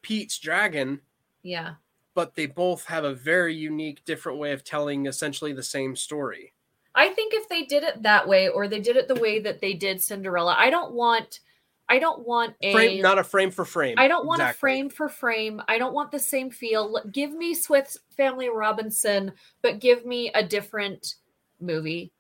[0.01, 1.01] Pete's Dragon.
[1.43, 1.75] Yeah
[2.15, 6.54] but they both have a very unique, different way of telling essentially the same story.
[6.95, 9.60] I think if they did it that way, or they did it the way that
[9.60, 11.41] they did Cinderella, I don't want.
[11.88, 13.95] I don't want a frame, not a frame for frame.
[13.98, 14.58] I don't want exactly.
[14.58, 15.62] a frame for frame.
[15.67, 17.00] I don't want the same feel.
[17.12, 21.15] Give me Swiss Family Robinson, but give me a different
[21.60, 22.12] movie,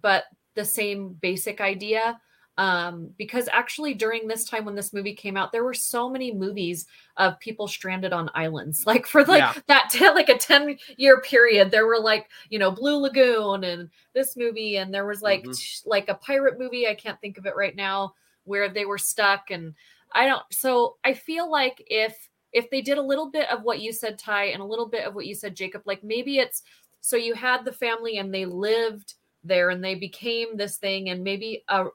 [0.00, 2.20] but the same basic idea
[2.56, 6.32] um, because actually during this time when this movie came out there were so many
[6.32, 9.54] movies of people stranded on islands like for like yeah.
[9.66, 14.36] that like a 10 year period there were like you know blue lagoon and this
[14.36, 15.52] movie and there was like mm-hmm.
[15.52, 18.98] t- like a pirate movie i can't think of it right now where they were
[18.98, 19.74] stuck and
[20.12, 23.80] i don't so i feel like if if they did a little bit of what
[23.80, 26.62] you said ty and a little bit of what you said jacob like maybe it's
[27.00, 31.22] so you had the family and they lived there and they became this thing and
[31.22, 31.86] maybe a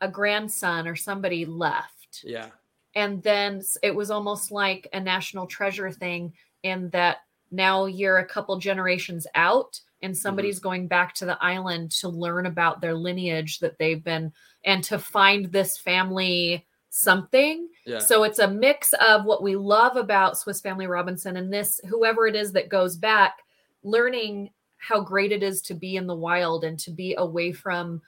[0.00, 2.22] a grandson or somebody left.
[2.24, 2.48] Yeah.
[2.94, 7.18] And then it was almost like a national treasure thing in that
[7.50, 10.20] now you're a couple generations out and mm-hmm.
[10.20, 10.68] somebody's mm-hmm.
[10.68, 14.32] going back to the island to learn about their lineage that they've been
[14.64, 17.68] and to find this family something.
[17.84, 17.98] Yeah.
[17.98, 22.26] So it's a mix of what we love about Swiss Family Robinson and this whoever
[22.26, 23.38] it is that goes back
[23.82, 28.02] learning how great it is to be in the wild and to be away from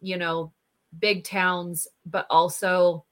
[0.00, 0.52] you know
[0.98, 3.04] big towns, but also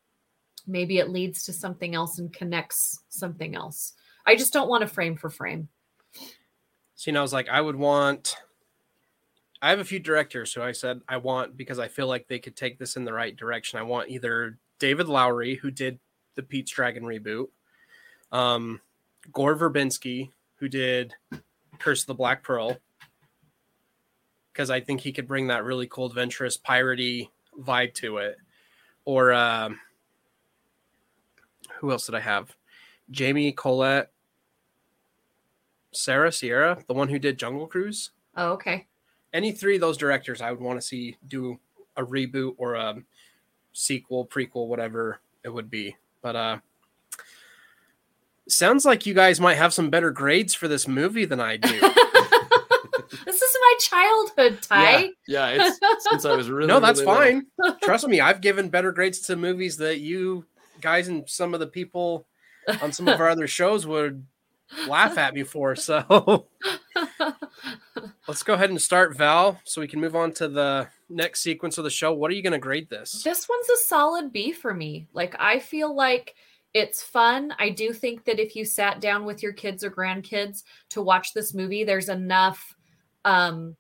[0.66, 3.95] maybe it leads to something else and connects something else.
[4.27, 5.68] I just don't want a frame for frame.
[7.03, 8.37] So, you know, I was like, I would want,
[9.61, 12.38] I have a few directors who I said I want because I feel like they
[12.38, 13.81] could take this in the right direction.
[13.81, 15.99] I want either David Lowery, who did
[16.37, 17.49] the Pete's Dragon reboot,
[18.31, 18.81] um,
[19.33, 21.12] Gore Verbinski, who did
[21.81, 22.79] Curse of the Black Pearl,
[24.53, 28.37] because I think he could bring that really cool, adventurous, piratey vibe to it.
[29.05, 29.81] Or um,
[31.81, 32.55] who else did I have?
[33.11, 34.12] Jamie Colette,
[35.92, 38.11] Sarah Sierra, the one who did Jungle Cruise.
[38.37, 38.87] Oh, okay.
[39.33, 41.59] Any three of those directors, I would want to see do
[41.96, 42.96] a reboot or a
[43.72, 45.96] sequel, prequel, whatever it would be.
[46.22, 46.59] But uh,
[48.48, 51.81] sounds like you guys might have some better grades for this movie than I do.
[53.24, 55.00] this is my childhood, Ty.
[55.26, 57.76] Yeah, yeah it's since I was really No, that's really fine.
[57.83, 60.46] Trust me, I've given better grades to movies that you
[60.81, 62.26] guys and some of the people
[62.81, 64.26] on some of our other shows would
[64.89, 65.77] laugh at me for.
[65.77, 66.47] So
[68.29, 71.79] let's go ahead and start, Val, so we can move on to the next sequence
[71.79, 72.13] of the show.
[72.13, 73.23] What are you going to grade this?
[73.23, 75.09] This one's a solid B for me.
[75.13, 76.35] Like, I feel like
[76.75, 77.55] it's fun.
[77.59, 81.35] I do think that if you sat down with your kids or grandkids to watch
[81.35, 82.75] this movie, there's enough
[83.25, 83.77] um,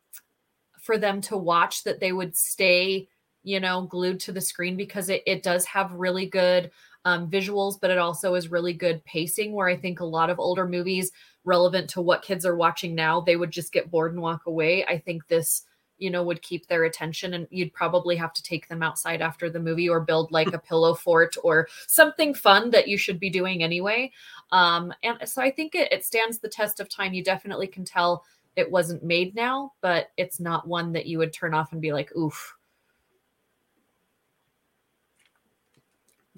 [0.80, 3.08] for them to watch that they would stay
[3.42, 6.70] you know, glued to the screen because it, it does have really good
[7.04, 9.52] um, visuals, but it also is really good pacing.
[9.52, 11.10] Where I think a lot of older movies
[11.44, 14.84] relevant to what kids are watching now, they would just get bored and walk away.
[14.86, 15.62] I think this,
[15.98, 19.50] you know, would keep their attention, and you'd probably have to take them outside after
[19.50, 23.30] the movie or build like a pillow fort or something fun that you should be
[23.30, 24.10] doing anyway.
[24.52, 27.12] Um, and so I think it, it stands the test of time.
[27.12, 31.32] You definitely can tell it wasn't made now, but it's not one that you would
[31.32, 32.54] turn off and be like, oof.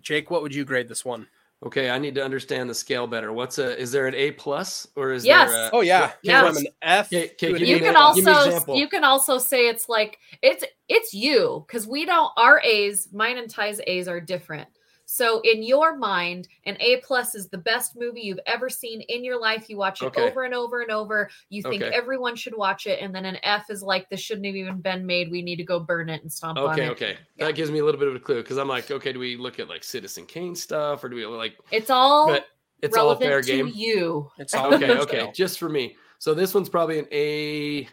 [0.05, 1.27] Jake, what would you grade this one?
[1.65, 3.33] Okay, I need to understand the scale better.
[3.33, 5.51] What's a is there an A plus or is Yes.
[5.51, 6.43] there a, Oh yeah, Yeah.
[6.43, 7.07] from an F.
[7.07, 7.93] Okay, okay, give You me A.
[7.93, 12.05] can give me also you can also say it's like it's it's you because we
[12.05, 14.69] don't our A's, mine and Ty's A's are different.
[15.07, 19.23] So in your mind, an A plus is the best movie you've ever seen in
[19.25, 19.69] your life.
[19.69, 20.23] You watch it Okay.
[20.23, 21.29] over and over and over.
[21.51, 21.95] You think Okay.
[21.95, 25.05] everyone should watch it, and then an F is like this shouldn't have even been
[25.05, 25.31] made.
[25.31, 26.91] We need to go burn it and stomp on Okay, it.
[26.91, 27.19] okay.
[27.37, 27.47] Yeah.
[27.47, 29.37] That gives me a little bit of a clue because I'm like, okay, do we
[29.37, 32.47] look at like Citizen Kane stuff or do we like It's all but
[32.83, 33.73] it's all relevant fair to game.
[33.75, 34.31] you.
[34.39, 35.33] It's all Okay, okay.
[35.35, 35.97] Just for me.
[36.19, 37.89] So this one's probably an A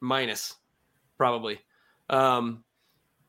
[0.00, 0.54] minus,
[1.16, 1.58] probably.
[2.10, 2.64] Um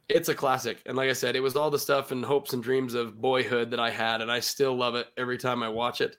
[0.09, 0.81] it's a classic.
[0.85, 3.71] And like I said, it was all the stuff and hopes and dreams of boyhood
[3.71, 6.17] that I had, and I still love it every time I watch it.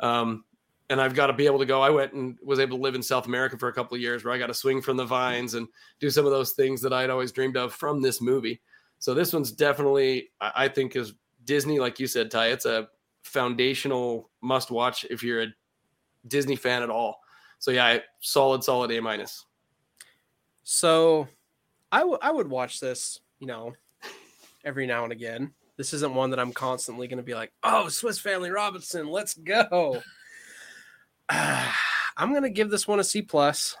[0.00, 0.44] Um
[0.90, 1.80] and I've got to be able to go.
[1.80, 4.24] I went and was able to live in South America for a couple of years
[4.24, 5.66] where I got to swing from the vines and
[6.00, 8.60] do some of those things that I'd always dreamed of from this movie.
[8.98, 12.48] So this one's definitely, I think, is Disney, like you said, Ty.
[12.48, 12.88] It's a
[13.22, 15.46] foundational must watch if you're a
[16.28, 17.20] Disney fan at all.
[17.58, 19.46] So yeah, solid, solid A minus.
[20.62, 21.26] So,
[21.90, 23.74] I w- I would watch this, you know,
[24.64, 25.52] every now and again.
[25.76, 29.34] This isn't one that I'm constantly going to be like, oh, Swiss Family Robinson, let's
[29.34, 30.00] go.
[31.28, 33.76] I'm going to give this one a C plus,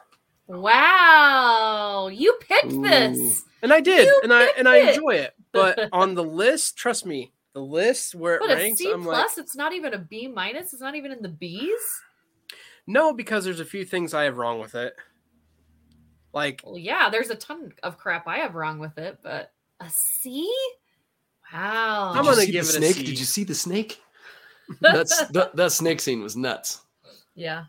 [0.48, 2.82] Wow, you picked Ooh.
[2.82, 3.44] this.
[3.62, 5.32] and I did, You and I and I enjoy it.
[5.52, 9.14] But on the list, trust me, the list where it But ranks, C I'm like,
[9.14, 10.72] plus, it's not even a B minus.
[10.72, 11.70] It's not even in the B's.
[12.88, 14.96] no, because there's a few things I have wrong with it.
[16.32, 19.86] Like, Well, yeah, there's a ton of crap I have wrong with it, but a
[19.90, 20.50] C?
[21.52, 22.12] Wow.
[22.14, 22.94] I'm Did you gonna see give the it a snake.
[22.96, 23.02] C.
[23.04, 24.00] Did you see the snake?
[24.80, 26.82] That's that, that snake scene was nuts.
[27.34, 27.64] yeah.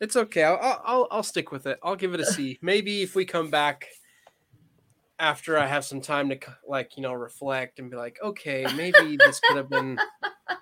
[0.00, 0.42] It's okay.
[0.44, 1.78] I'll, I'll I'll I'll stick with it.
[1.82, 2.58] I'll give it a C.
[2.62, 3.86] Maybe if we come back
[5.18, 9.16] after I have some time to like you know reflect and be like, okay, maybe
[9.16, 9.98] this could have been.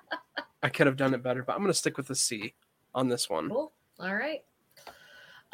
[0.63, 2.55] I could have done it better, but I'm gonna stick with a C
[2.95, 3.49] on this one.
[3.49, 3.73] Cool.
[3.99, 4.41] All right.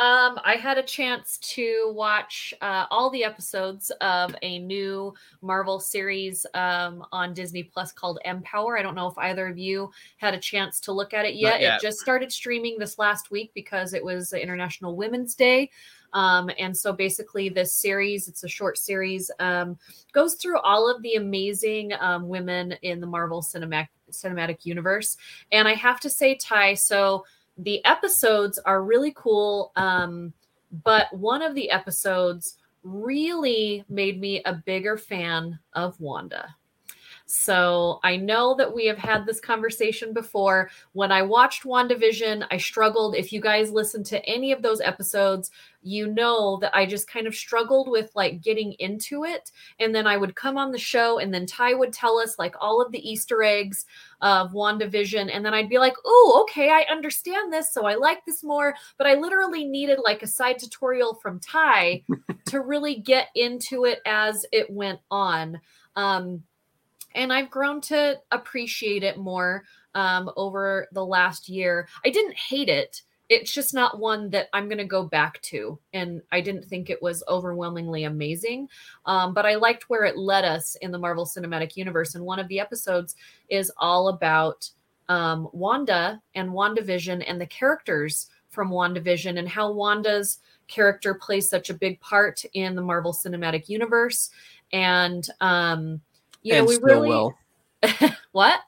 [0.01, 5.79] Um, I had a chance to watch uh, all the episodes of a new Marvel
[5.79, 8.79] series um, on Disney Plus called Empower.
[8.79, 11.61] I don't know if either of you had a chance to look at it yet.
[11.61, 11.75] yet.
[11.75, 15.71] It just started streaming this last week because it was International Women's Day.
[16.15, 19.79] Um, and so basically, this series, it's a short series, um,
[20.15, 25.19] goes through all of the amazing um, women in the Marvel cinematic cinematic universe.
[25.53, 27.25] And I have to say, Ty, so
[27.63, 29.73] the episodes are really cool.
[29.77, 30.33] Um,
[30.85, 36.55] but one of the episodes really made me a bigger fan of Wanda.
[37.31, 40.69] So I know that we have had this conversation before.
[40.95, 43.15] When I watched WandaVision, I struggled.
[43.15, 47.29] If you guys listen to any of those episodes, you know that I just kind
[47.29, 49.53] of struggled with like getting into it.
[49.79, 52.57] And then I would come on the show, and then Ty would tell us like
[52.61, 53.87] all of the Easter eggs
[54.21, 55.31] of WandaVision.
[55.33, 57.73] And then I'd be like, oh, okay, I understand this.
[57.73, 58.75] So I like this more.
[58.99, 62.03] But I literally needed like a side tutorial from Ty
[62.47, 65.61] to really get into it as it went on.
[65.95, 66.43] Um,
[67.15, 71.89] and I've grown to appreciate it more um, over the last year.
[72.05, 73.03] I didn't hate it.
[73.29, 75.79] It's just not one that I'm going to go back to.
[75.93, 78.69] And I didn't think it was overwhelmingly amazing.
[79.07, 82.17] Um, but I liked where it led us in the Marvel Cinematic Universe.
[82.17, 83.15] And one of the episodes
[83.49, 84.69] is all about
[85.09, 91.71] um, Wanda and WandaVision and the characters from WandaVision and how Wanda's character plays such
[91.71, 94.31] a big part in the Marvel Cinematic Universe.
[94.73, 96.01] And, um,
[96.43, 97.09] you know, and we really.
[97.09, 97.35] well.
[98.33, 98.61] what?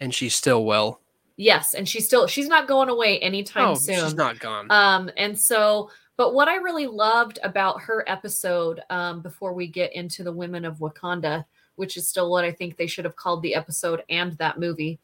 [0.00, 1.00] And she's still well.
[1.36, 1.74] Yes.
[1.74, 4.00] And she's still, she's not going away anytime Oh, soon.
[4.00, 4.70] she's not gone.
[4.70, 9.92] Um, and so, but what I really loved about her episode, um, before we get
[9.94, 11.44] into the women of Wakanda,
[11.76, 14.98] which is still what I think they should have called the episode and that movie,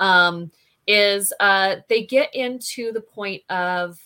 [0.00, 0.50] um,
[0.88, 3.98] is uh, they get into the point of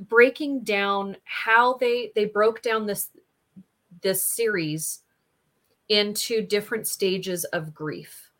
[0.00, 3.10] breaking down how they they broke down this
[4.02, 5.00] this series
[5.88, 8.30] into different stages of grief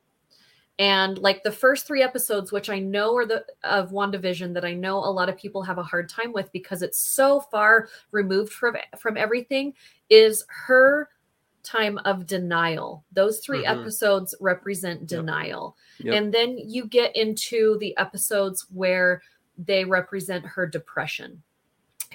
[0.81, 4.73] and like the first three episodes which i know are the of wandavision that i
[4.73, 8.53] know a lot of people have a hard time with because it's so far removed
[8.53, 9.73] from from everything
[10.11, 11.09] is her
[11.63, 13.81] time of denial those 3 Mhm.
[13.81, 15.09] episodes represent Yep.
[15.09, 16.15] denial Yep.
[16.15, 19.23] and then you get into the episodes where
[19.57, 21.41] they represent her depression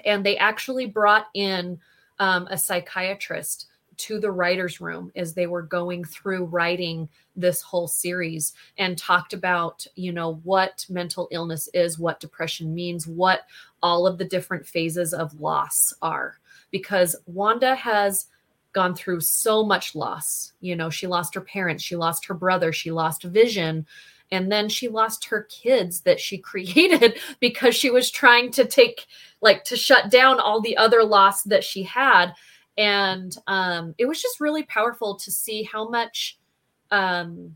[0.06, 1.80] and they actually brought in
[2.20, 3.68] um, a psychiatrist
[4.00, 9.34] to the writers room as they were going through writing this whole series and talked
[9.34, 13.41] about you know what mental illness is what depression means what
[13.84, 16.39] all of the different phases of loss are.
[16.72, 18.28] Because wanda has
[18.72, 22.72] gone through so much loss you know she lost her parents she lost her brother
[22.72, 23.86] she lost vision
[24.32, 29.08] and then she lost her kids that she created because she was trying to take
[29.41, 32.34] like to shut down all the other loss that she had
[32.78, 36.38] and um it was just really powerful to see how much
[36.91, 37.55] um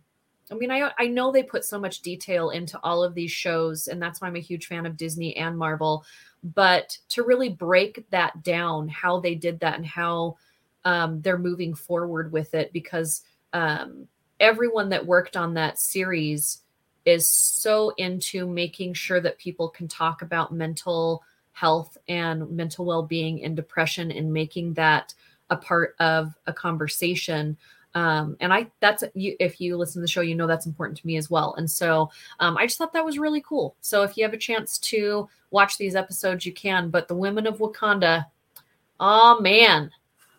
[0.51, 3.87] I mean, I I know they put so much detail into all of these shows,
[3.87, 6.05] and that's why I'm a huge fan of Disney and Marvel.
[6.43, 10.37] But to really break that down, how they did that and how
[10.85, 14.07] um, they're moving forward with it, because um,
[14.39, 16.61] everyone that worked on that series
[17.05, 21.23] is so into making sure that people can talk about mental
[21.53, 25.13] health and mental well-being and depression and making that
[25.49, 27.57] a part of a conversation.
[27.95, 30.97] Um, and i that's you if you listen to the show you know that's important
[30.97, 31.53] to me as well.
[31.57, 33.75] And so um, i just thought that was really cool.
[33.81, 37.45] So if you have a chance to watch these episodes you can but the women
[37.45, 38.25] of wakanda
[38.99, 39.91] oh man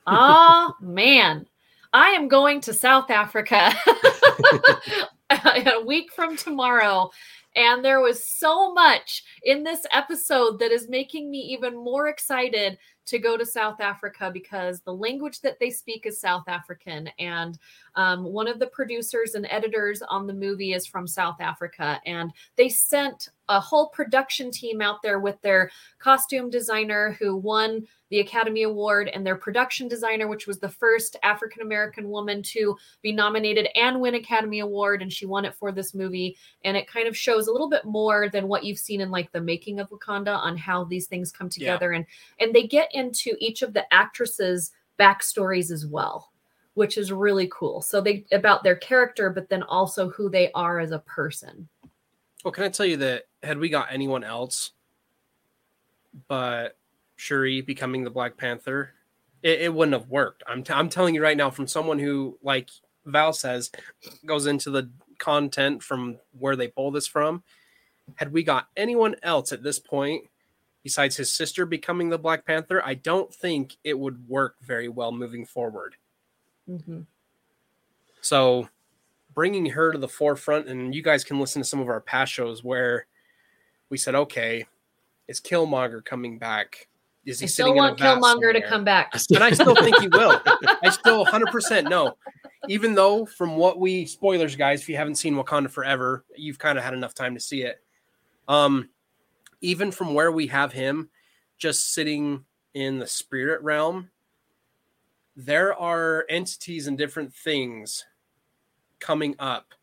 [0.06, 1.46] oh man.
[1.92, 3.72] I am going to south africa
[5.30, 7.10] a week from tomorrow
[7.56, 12.78] and there was so much in this episode that is making me even more excited
[13.06, 17.08] to go to South Africa because the language that they speak is South African.
[17.18, 17.58] And
[17.96, 22.00] um, one of the producers and editors on the movie is from South Africa.
[22.06, 27.86] And they sent a whole production team out there with their costume designer who won
[28.10, 32.76] the Academy Award and their production designer, which was the first African American woman to
[33.02, 35.02] be nominated and win Academy Award.
[35.02, 36.36] And she won it for this movie.
[36.64, 39.32] And it kind of shows a little bit more than what you've seen in like
[39.32, 41.72] the making of Wakanda on how these things come Yeah.
[41.72, 41.92] together.
[41.92, 42.06] And
[42.38, 46.30] and they get into each of the actresses' backstories as well,
[46.74, 47.82] which is really cool.
[47.82, 51.68] So they about their character, but then also who they are as a person.
[52.44, 54.72] Well, can I tell you that had we got anyone else
[56.28, 56.76] but
[57.16, 58.92] Shuri becoming the Black Panther,
[59.42, 60.42] it, it wouldn't have worked.
[60.46, 62.70] I'm, t- I'm telling you right now, from someone who, like
[63.04, 63.70] Val says,
[64.24, 67.42] goes into the content from where they pull this from.
[68.16, 70.24] Had we got anyone else at this point,
[70.82, 75.12] besides his sister becoming the Black Panther, I don't think it would work very well
[75.12, 75.96] moving forward.
[76.68, 77.06] Mhm.
[78.20, 78.68] So
[79.34, 82.32] bringing her to the forefront, and you guys can listen to some of our past
[82.32, 83.06] shows where
[83.90, 84.66] we said, okay,
[85.28, 86.88] is Killmonger coming back?
[87.24, 89.14] Is he I still sitting want in a Killmonger to come back.
[89.34, 90.40] And I still think he will.
[90.82, 92.16] I still 100% know.
[92.68, 96.78] Even though, from what we spoilers, guys, if you haven't seen Wakanda Forever, you've kind
[96.78, 97.82] of had enough time to see it.
[98.48, 98.90] Um,
[99.60, 101.08] even from where we have him,
[101.58, 104.10] just sitting in the spirit realm,
[105.36, 108.04] there are entities and different things
[109.00, 109.74] coming up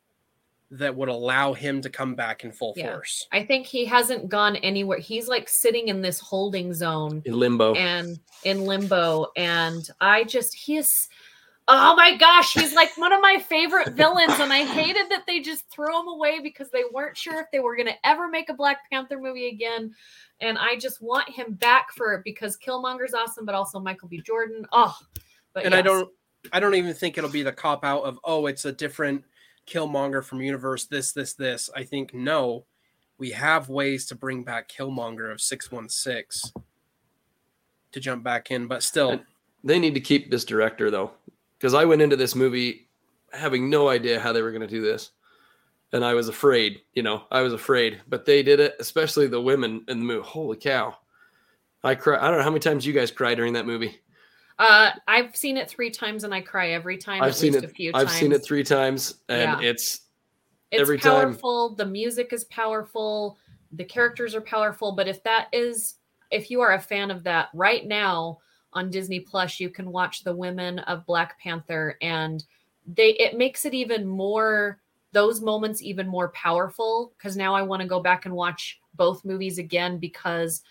[0.72, 2.94] that would allow him to come back in full Yeah.
[2.94, 3.28] force.
[3.32, 5.00] I think he hasn't gone anywhere.
[5.00, 7.74] He's like sitting in this holding zone in limbo.
[7.76, 9.28] and in limbo.
[9.36, 11.10] And I just, he is,
[11.68, 14.40] oh my gosh, he's like one of my favorite villains.
[14.40, 17.60] And I hated that they just threw him away because they weren't sure if they
[17.60, 19.94] were going to ever make a Black Panther movie again.
[20.40, 24.22] And I just want him back for it because Killmonger's awesome, but also Michael B.
[24.26, 24.66] Jordan.
[24.72, 24.98] Oh,
[25.54, 26.10] but and I don't
[26.54, 29.24] I don't even think it'll be the cop out of oh it's a different
[29.72, 31.70] Killmonger from universe this this this.
[31.76, 32.66] I think no,
[33.18, 36.52] we have ways to bring back Killmonger of 616
[37.92, 39.22] to jump back in, but still
[39.64, 41.12] They need to keep this director though,
[41.58, 42.88] because I went into this movie
[43.32, 45.12] having no idea how they were going to do this,
[45.94, 46.82] and I was afraid.
[46.94, 48.76] You know, I was afraid, but they did it.
[48.80, 50.28] Especially the women in the movie.
[50.28, 50.98] Holy cow!
[51.84, 52.18] I cry.
[52.18, 54.00] I don't know how many times you guys cry during that movie.
[54.60, 57.22] Uh, I've seen it three times and I cry every time.
[57.24, 57.72] I've at seen least it.
[57.72, 58.02] A few times.
[58.02, 58.20] I've times.
[58.20, 59.70] seen it three times, and Yeah.
[59.70, 60.02] it's
[60.72, 61.28] it's every time.
[61.34, 63.38] powerful the music is powerful
[63.74, 65.96] the characters are powerful but if that is
[66.32, 68.38] if you are a fan of that right now
[68.74, 72.46] on disney plus you can watch the women of black panther and
[72.96, 74.80] they it makes it even more
[75.12, 79.24] those moments even more powerful because now i want to go back and watch both
[79.26, 80.64] movies again because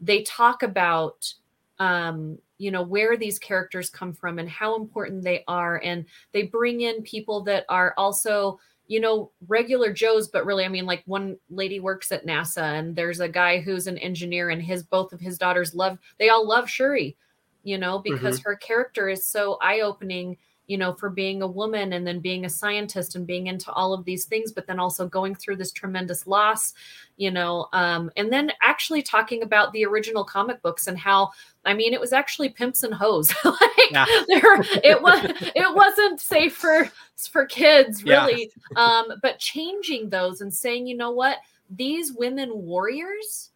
[0.00, 1.32] they talk about
[1.78, 5.80] um you know where these characters come from and how important they are.
[5.82, 10.68] And they bring in people that are also you know, regular Joes, but really, I
[10.68, 14.60] mean, like one lady works at NASA and there's a guy who's an engineer and
[14.60, 17.16] his both of his daughters love they all love Shuri,
[17.62, 18.12] you know, mm-hmm.
[18.12, 20.36] because her character is so eye-opening
[20.68, 23.92] you know, for being a woman and then being a scientist and being into all
[23.92, 26.72] of these things, but then also going through this tremendous loss,
[27.16, 31.30] you know, um, and then actually talking about the original comic books and how,
[31.64, 33.32] I mean, it was actually pimps and hoes.
[33.44, 34.06] like Yeah.
[34.28, 35.20] there, it was,
[35.54, 36.88] it wasn't safe for
[37.30, 38.24] for kids, Yeah.
[38.26, 38.50] really.
[38.76, 41.38] Um, but changing those and saying, you know what,
[41.70, 43.50] these women warriors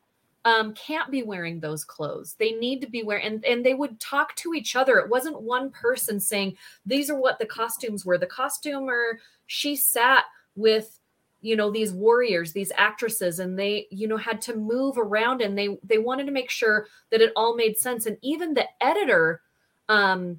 [0.46, 2.36] um, can't be wearing those clothes.
[2.38, 4.96] They need to be wearing, and, and they would talk to each other.
[4.98, 8.16] It wasn't one person saying, these are what the costumes were.
[8.16, 10.22] The costumer, she sat
[10.54, 11.00] with,
[11.42, 15.58] you know, these warriors, these actresses, and they, you know, had to move around and
[15.58, 18.06] they, they wanted to make sure that it all made sense.
[18.06, 19.40] And even the editor,
[19.88, 20.38] um,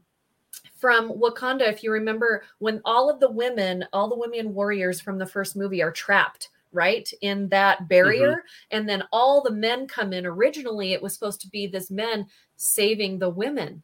[0.78, 5.18] from Wakanda, if you remember, when all of the women, all the women warriors from
[5.18, 10.14] the first movie are trapped, right, in that barrier, and then all the men come
[10.14, 10.26] in.
[10.26, 13.82] Originally, it was supposed to be this men saving the women.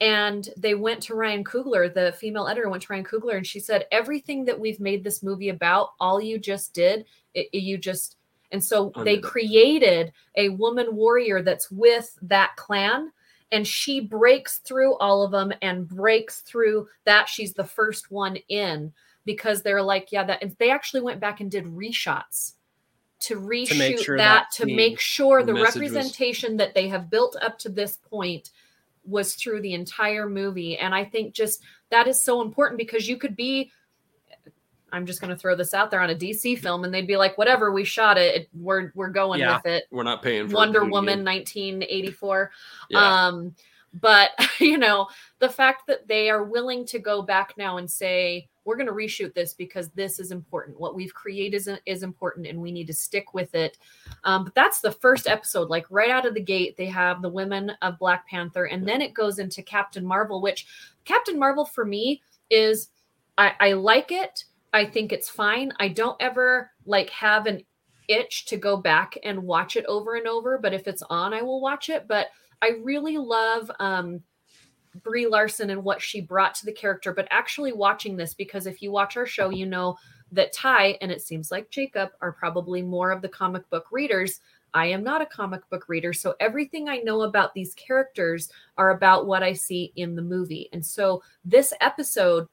[0.00, 3.60] And they went to Ryan Coogler, the female editor went to Ryan Coogler, and she
[3.60, 8.16] said, Everything that we've made this movie about, all you just did, it, you just.
[8.50, 13.10] And so they created a woman warrior that's with that clan
[13.54, 18.36] and she breaks through all of them and breaks through that she's the first one
[18.48, 18.92] in
[19.24, 22.52] because they're like yeah that and they actually went back and did reshots
[23.20, 26.88] to reshoot make sure that, that to make sure the message was- representation that they
[26.88, 28.50] have built up to this point
[29.06, 31.60] was through the entire movie and i think just
[31.90, 33.70] that is so important because you could be
[34.92, 37.16] i'm just going to throw this out there on a dc film and they'd be
[37.16, 39.56] like whatever we shot it, it we're we're going Yeah.
[39.56, 40.80] with it We're not paying for Wonder.
[40.84, 42.50] Woman 1984.
[42.90, 43.26] Yeah.
[43.26, 43.54] Um,
[44.00, 45.08] but you know,
[45.38, 48.92] the fact that they are willing to go back now and say, we're going to
[48.92, 50.80] reshoot this because this is important.
[50.80, 53.78] What we've created is, is important and we need to stick with it.
[54.24, 55.68] Um, but that's the first episode.
[55.68, 59.00] Like right out of the gate, they have the women of Black Panther, and then
[59.00, 60.66] it goes into Captain Marvel, which
[61.04, 62.88] Captain Marvel for me is
[63.36, 64.44] I, I like it.
[64.72, 65.72] I think it's fine.
[65.78, 67.62] I don't ever like have an
[68.08, 71.42] itch to go back and watch it over and over, but if it's on, I
[71.42, 72.06] will watch it.
[72.08, 72.28] But
[72.62, 74.20] I really love um
[75.02, 78.80] Brie Larson and what she brought to the character, but actually watching this because if
[78.82, 79.96] you watch our show, you know
[80.32, 84.40] that Ty and it seems like Jacob are probably more of the comic book readers.
[84.72, 88.90] I am not a comic book reader, so everything I know about these characters are
[88.90, 90.68] about what I see in the movie.
[90.72, 92.48] And so this episode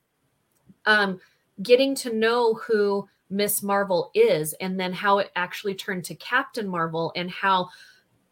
[0.85, 1.19] um
[1.61, 6.67] getting to know who Miss Marvel is and then how it actually turned to Captain
[6.67, 7.69] Marvel and how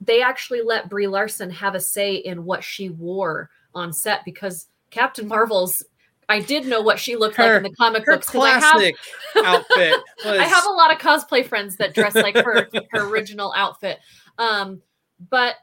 [0.01, 4.67] they actually let Brie Larson have a say in what she wore on set because
[4.91, 5.83] Captain Marvel's
[6.27, 8.73] I did know what she looked like in the comic Her books because I have
[8.73, 8.95] classic
[9.43, 13.51] outfit was I have a lot of cosplay friends that dress like her her original
[13.55, 13.99] outfit.
[14.37, 14.81] Um,
[15.29, 15.55] but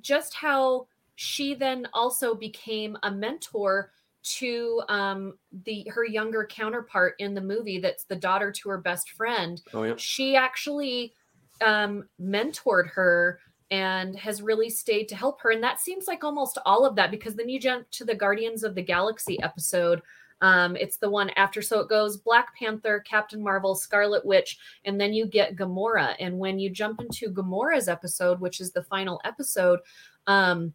[0.00, 3.90] just how she then also became a mentor
[4.24, 5.34] to um
[5.64, 9.82] the her younger counterpart in the movie that's the daughter to her best friend Oh
[9.82, 9.94] yeah.
[9.96, 11.12] she actually
[11.62, 13.40] um, mentored her
[13.72, 15.50] and has really stayed to help her.
[15.50, 18.64] And that seems like almost all of that because then you jump to the Guardians
[18.64, 20.02] of the Galaxy episode.
[20.42, 21.62] Um, it's the one after.
[21.62, 26.14] So it goes Black Panther, Captain Marvel, Scarlet Witch, and then you get Gamora.
[26.20, 29.80] And when you jump into Gamora's episode, which is the final episode,
[30.26, 30.74] um,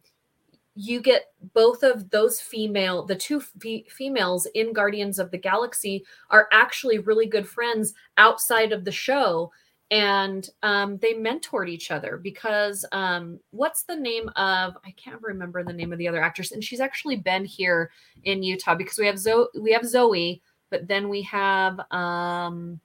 [0.74, 6.04] you get both of those female, the two fe- females in Guardians of the Galaxy
[6.30, 9.52] are actually really good friends outside of the show
[9.90, 15.64] and um, they mentored each other because um, what's the name of I can't remember
[15.64, 17.90] the name of the other actress, and she's actually been here
[18.24, 22.80] in Utah because we have Zoe, we have Zoe, but then we have um,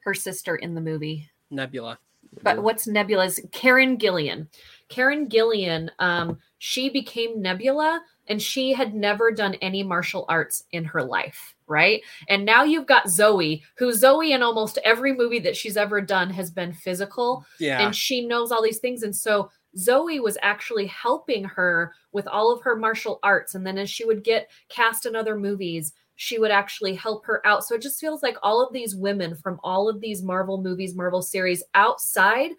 [0.00, 1.28] her sister in the movie.
[1.50, 1.98] Nebula.
[2.42, 4.48] But what's Nebula's Karen Gillan?
[4.88, 10.84] Karen Gillan, um, she became Nebula and she had never done any martial arts in
[10.84, 12.02] her life, right?
[12.28, 16.30] And now you've got Zoe, who Zoe in almost every movie that she's ever done
[16.30, 17.84] has been physical Yeah.
[17.84, 19.02] and she knows all these things.
[19.02, 23.54] And so Zoe was actually helping her with all of her martial arts.
[23.54, 27.46] And then as she would get cast in other movies, she would actually help her
[27.46, 27.64] out.
[27.64, 30.94] So it just feels like all of these women from all of these Marvel movies,
[30.94, 32.52] Marvel series outside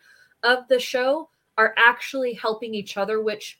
[0.43, 3.59] of the show are actually helping each other, which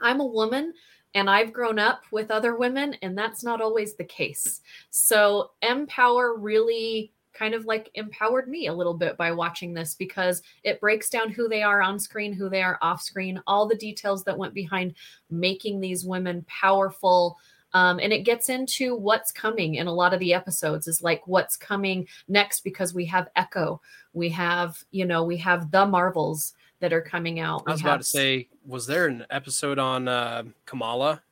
[0.00, 0.72] I'm a woman
[1.16, 4.60] and I've grown up with other women, and that's not always the case.
[4.90, 10.42] So, Empower really kind of like empowered me a little bit by watching this because
[10.62, 13.76] it breaks down who they are on screen, who they are off screen, all the
[13.76, 14.94] details that went behind
[15.30, 17.36] making these women powerful
[17.72, 21.26] Um, and it gets into what's coming in a lot of the episodes is like
[21.26, 23.80] what's coming next because we have Echo,
[24.14, 27.62] we have you know we have the Marvels that are coming out.
[27.66, 31.22] I was we about have to say, was there an episode on uh, Kamala?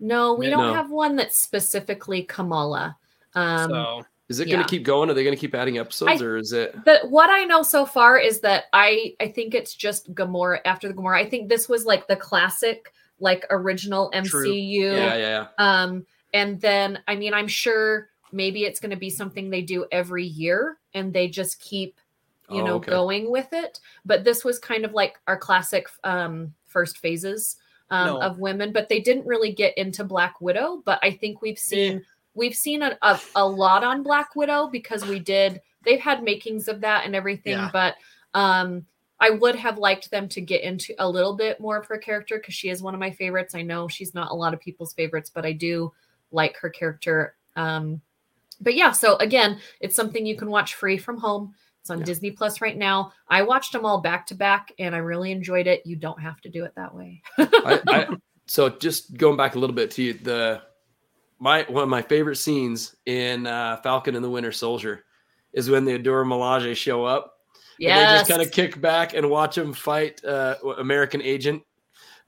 [0.00, 0.74] no, we don't No.
[0.74, 2.96] have one that's specifically Kamala.
[3.34, 4.62] Um, so Is it going Yeah.
[4.64, 5.10] to keep going?
[5.10, 6.74] Are they going to keep adding episodes, or is it?
[6.84, 10.88] But what I know so far is that I I think it's just Gamora after
[10.88, 11.16] the Gamora.
[11.16, 14.46] I think this was like the classic, like original True.
[14.48, 14.80] MCU.
[14.80, 15.46] Yeah, yeah, yeah.
[15.58, 19.86] Um, and then I mean, I'm sure maybe it's going to be something they do
[19.92, 22.00] every year, and they just keep,
[22.50, 22.90] you Oh, know, okay.
[22.90, 23.80] going with it.
[24.04, 27.56] But this was kind of like our classic um first phases
[27.90, 28.20] um, No.
[28.20, 30.82] of women, but they didn't really get into Black Widow.
[30.84, 35.06] But I think we've seen we've seen a, a, a lot on Black Widow because
[35.06, 37.70] we did they've had makings of that and everything, Yeah.
[37.72, 37.94] but
[38.34, 38.84] um
[39.20, 42.36] I would have liked them to get into a little bit more of her character
[42.36, 43.54] because she is one of my favorites.
[43.54, 45.92] I know she's not a lot of people's favorites, but I do
[46.32, 47.36] like her character.
[47.54, 48.02] Um,
[48.60, 51.54] but yeah, so again, it's something you can watch free from home.
[51.84, 52.04] It's on Yeah.
[52.06, 53.12] Disney Plus right now.
[53.28, 55.82] I watched them all back to back and I really enjoyed it.
[55.84, 57.20] You don't have to do it that way.
[57.36, 58.06] I, I,
[58.46, 60.62] so just going back a little bit to you, the
[61.38, 65.04] my one of my favorite scenes in uh, Falcon and the Winter Soldier
[65.52, 67.32] is when the Dora Milaje show up.
[67.78, 71.62] And they just kind of kick back and watch him fight uh, American Agent,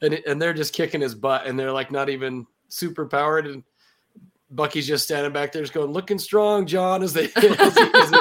[0.03, 3.63] and and they're just kicking his butt, and they're like not even super powered, and
[4.51, 7.43] Bucky's just standing back there, just going, "Looking strong, John," as they as,
[7.79, 8.19] he- as they,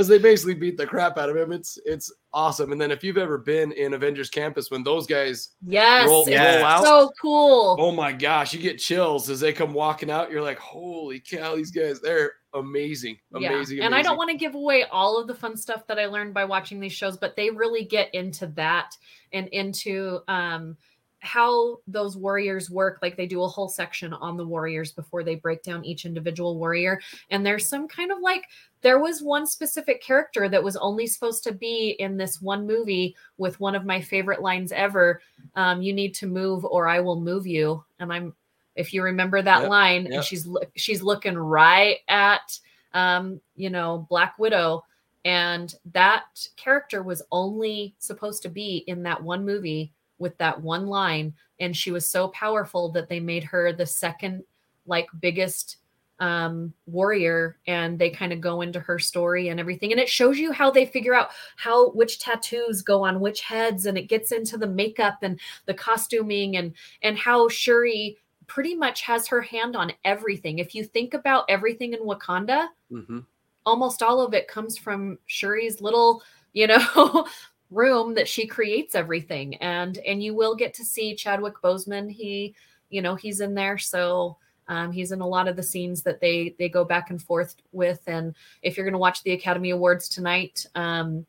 [0.00, 1.52] as they basically beat the crap out of him.
[1.52, 2.72] It's it's awesome.
[2.72, 6.08] And then if you've ever been in Avengers Campus when those guys yes.
[6.08, 6.56] roll, it's Yeah.
[6.56, 7.76] roll out, so cool.
[7.78, 10.30] oh my gosh, you get chills as they come walking out.
[10.30, 12.00] You're like, "Holy cow, these guys!
[12.00, 13.86] They're amazing, amazing." Yeah.
[13.86, 16.34] And I don't want to give away all of the fun stuff that I learned
[16.34, 18.90] by watching these shows, but they really get into that
[19.32, 20.76] and into um
[21.20, 22.98] how those warriors work.
[23.02, 26.58] Like they do a whole section on the warriors before they break down each individual
[26.58, 27.00] warrior.
[27.30, 28.44] And there's some kind of like
[28.80, 33.14] there was one specific character that was only supposed to be in this one movie
[33.36, 35.20] with one of my favorite lines ever.
[35.54, 37.84] Um, you need to move or I will move you.
[37.98, 38.34] And I'm
[38.76, 40.12] if you remember that Yep, line, yep.
[40.12, 42.58] and she's she's looking right at
[42.94, 44.84] um, you know, Black Widow.
[45.24, 46.24] And that
[46.56, 51.34] character was only supposed to be in that one movie with that one line.
[51.58, 54.44] And she was so powerful that they made her the second,
[54.86, 55.78] like, biggest
[56.20, 60.38] um warrior and they kind of go into her story and everything and it shows
[60.38, 64.30] you how they figure out how which tattoos go on which heads and it gets
[64.30, 69.74] into the makeup and the costuming and and how shuri pretty much has her hand
[69.74, 73.24] on everything if you think about everything in wakanda Mhm.
[73.64, 77.26] almost all of it comes from Shuri's little, you know,
[77.70, 79.54] room that she creates everything.
[79.56, 82.10] And and you will get to see Chadwick Boseman.
[82.10, 82.54] He,
[82.88, 83.78] you know, he's in there.
[83.78, 84.36] So
[84.68, 87.56] um, he's in a lot of the scenes that they they go back and forth
[87.72, 88.00] with.
[88.06, 91.26] And if you're going to watch the Academy Awards tonight, um,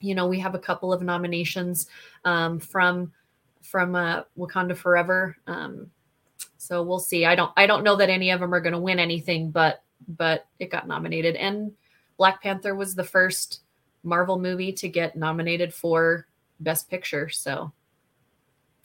[0.00, 1.88] you know, we have a couple of nominations
[2.24, 3.12] um, from
[3.62, 5.36] from uh, Wakanda Forever.
[5.46, 5.90] Um,
[6.58, 7.24] so we'll see.
[7.24, 9.82] I don't I don't know that any of them are going to win anything, but
[10.06, 11.36] but it got nominated.
[11.36, 11.72] And
[12.16, 13.60] Black Panther was the first
[14.04, 16.26] Marvel movie to get nominated for
[16.60, 17.28] Best Picture.
[17.28, 17.72] So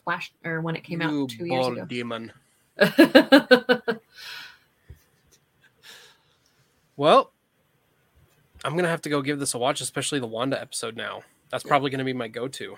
[0.03, 1.86] Flash or when it came you out two years ago.
[1.86, 2.32] demon.
[6.99, 7.32] Well,
[8.65, 11.22] I'm gonna have to go give this a watch, especially the Wanda episode now.
[11.49, 12.76] That's probably gonna be my go-to.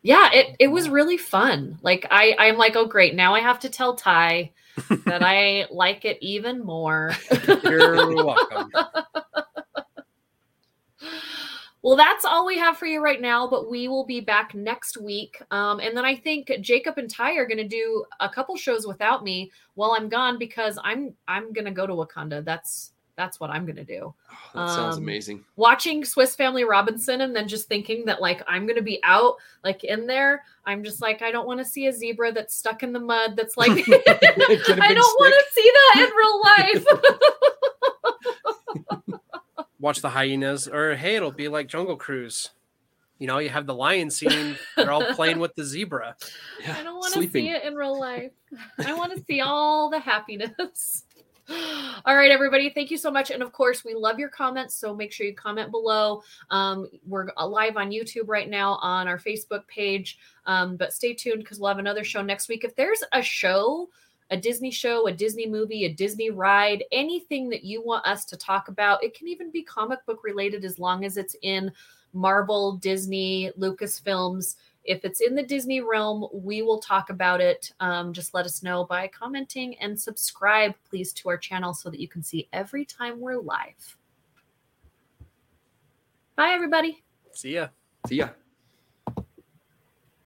[0.00, 1.78] yeah, it it was really fun.
[1.82, 4.52] Like I I'm like, oh great, now I have to tell Ty
[5.04, 7.12] that I like it even more.
[7.64, 8.72] You're welcome.
[11.82, 14.96] Well, that's all we have for you right now, but we will be back next
[15.00, 15.40] week.
[15.52, 18.86] Um, and then I think Jacob and Ty are going to do a couple shows
[18.86, 22.44] without me while I'm gone because I'm I'm going to go to Wakanda.
[22.44, 24.14] That's that's what I'm going to do.
[24.54, 25.44] Oh, that sounds Um, amazing.
[25.56, 29.34] Watching Swiss Family Robinson and then just thinking that like I'm going to be out
[29.64, 30.44] like in there.
[30.64, 33.36] I'm just like I don't want to see a zebra that's stuck in the mud.
[33.36, 36.86] That's like I don't want to see that in real life.
[39.80, 42.50] Watch the hyenas, or hey, it'll be like Jungle Cruise.
[43.18, 46.16] You know, you have the lion scene; they're all playing with the zebra.
[46.60, 47.44] Yeah, I don't want to sleeping.
[47.44, 48.32] see it in real life.
[48.84, 51.04] I want to see all the happiness.
[52.04, 52.68] All right, everybody.
[52.68, 53.30] Thank you so much.
[53.30, 54.74] And of course, we love your comments.
[54.74, 56.22] So make sure you comment below.
[56.50, 60.18] Um, we're live on YouTube right now on our Facebook page.
[60.44, 62.64] Um, but stay tuned because we'll have another show next week.
[62.64, 63.88] If there's a show
[64.30, 68.36] a Disney show, a Disney movie, a Disney ride, anything that you want us to
[68.36, 69.02] talk about.
[69.02, 71.72] It can even be comic book related as long as it's in
[72.12, 74.56] Marvel, Disney, Lucasfilms.
[74.84, 77.72] If it's in the Disney realm, we will talk about it.
[77.80, 82.00] Um, just let us know by commenting and subscribe, please, to our channel so that
[82.00, 83.96] you can see every time we're live.
[86.36, 87.02] Bye, everybody.
[87.32, 87.68] See ya.
[88.06, 88.28] See ya.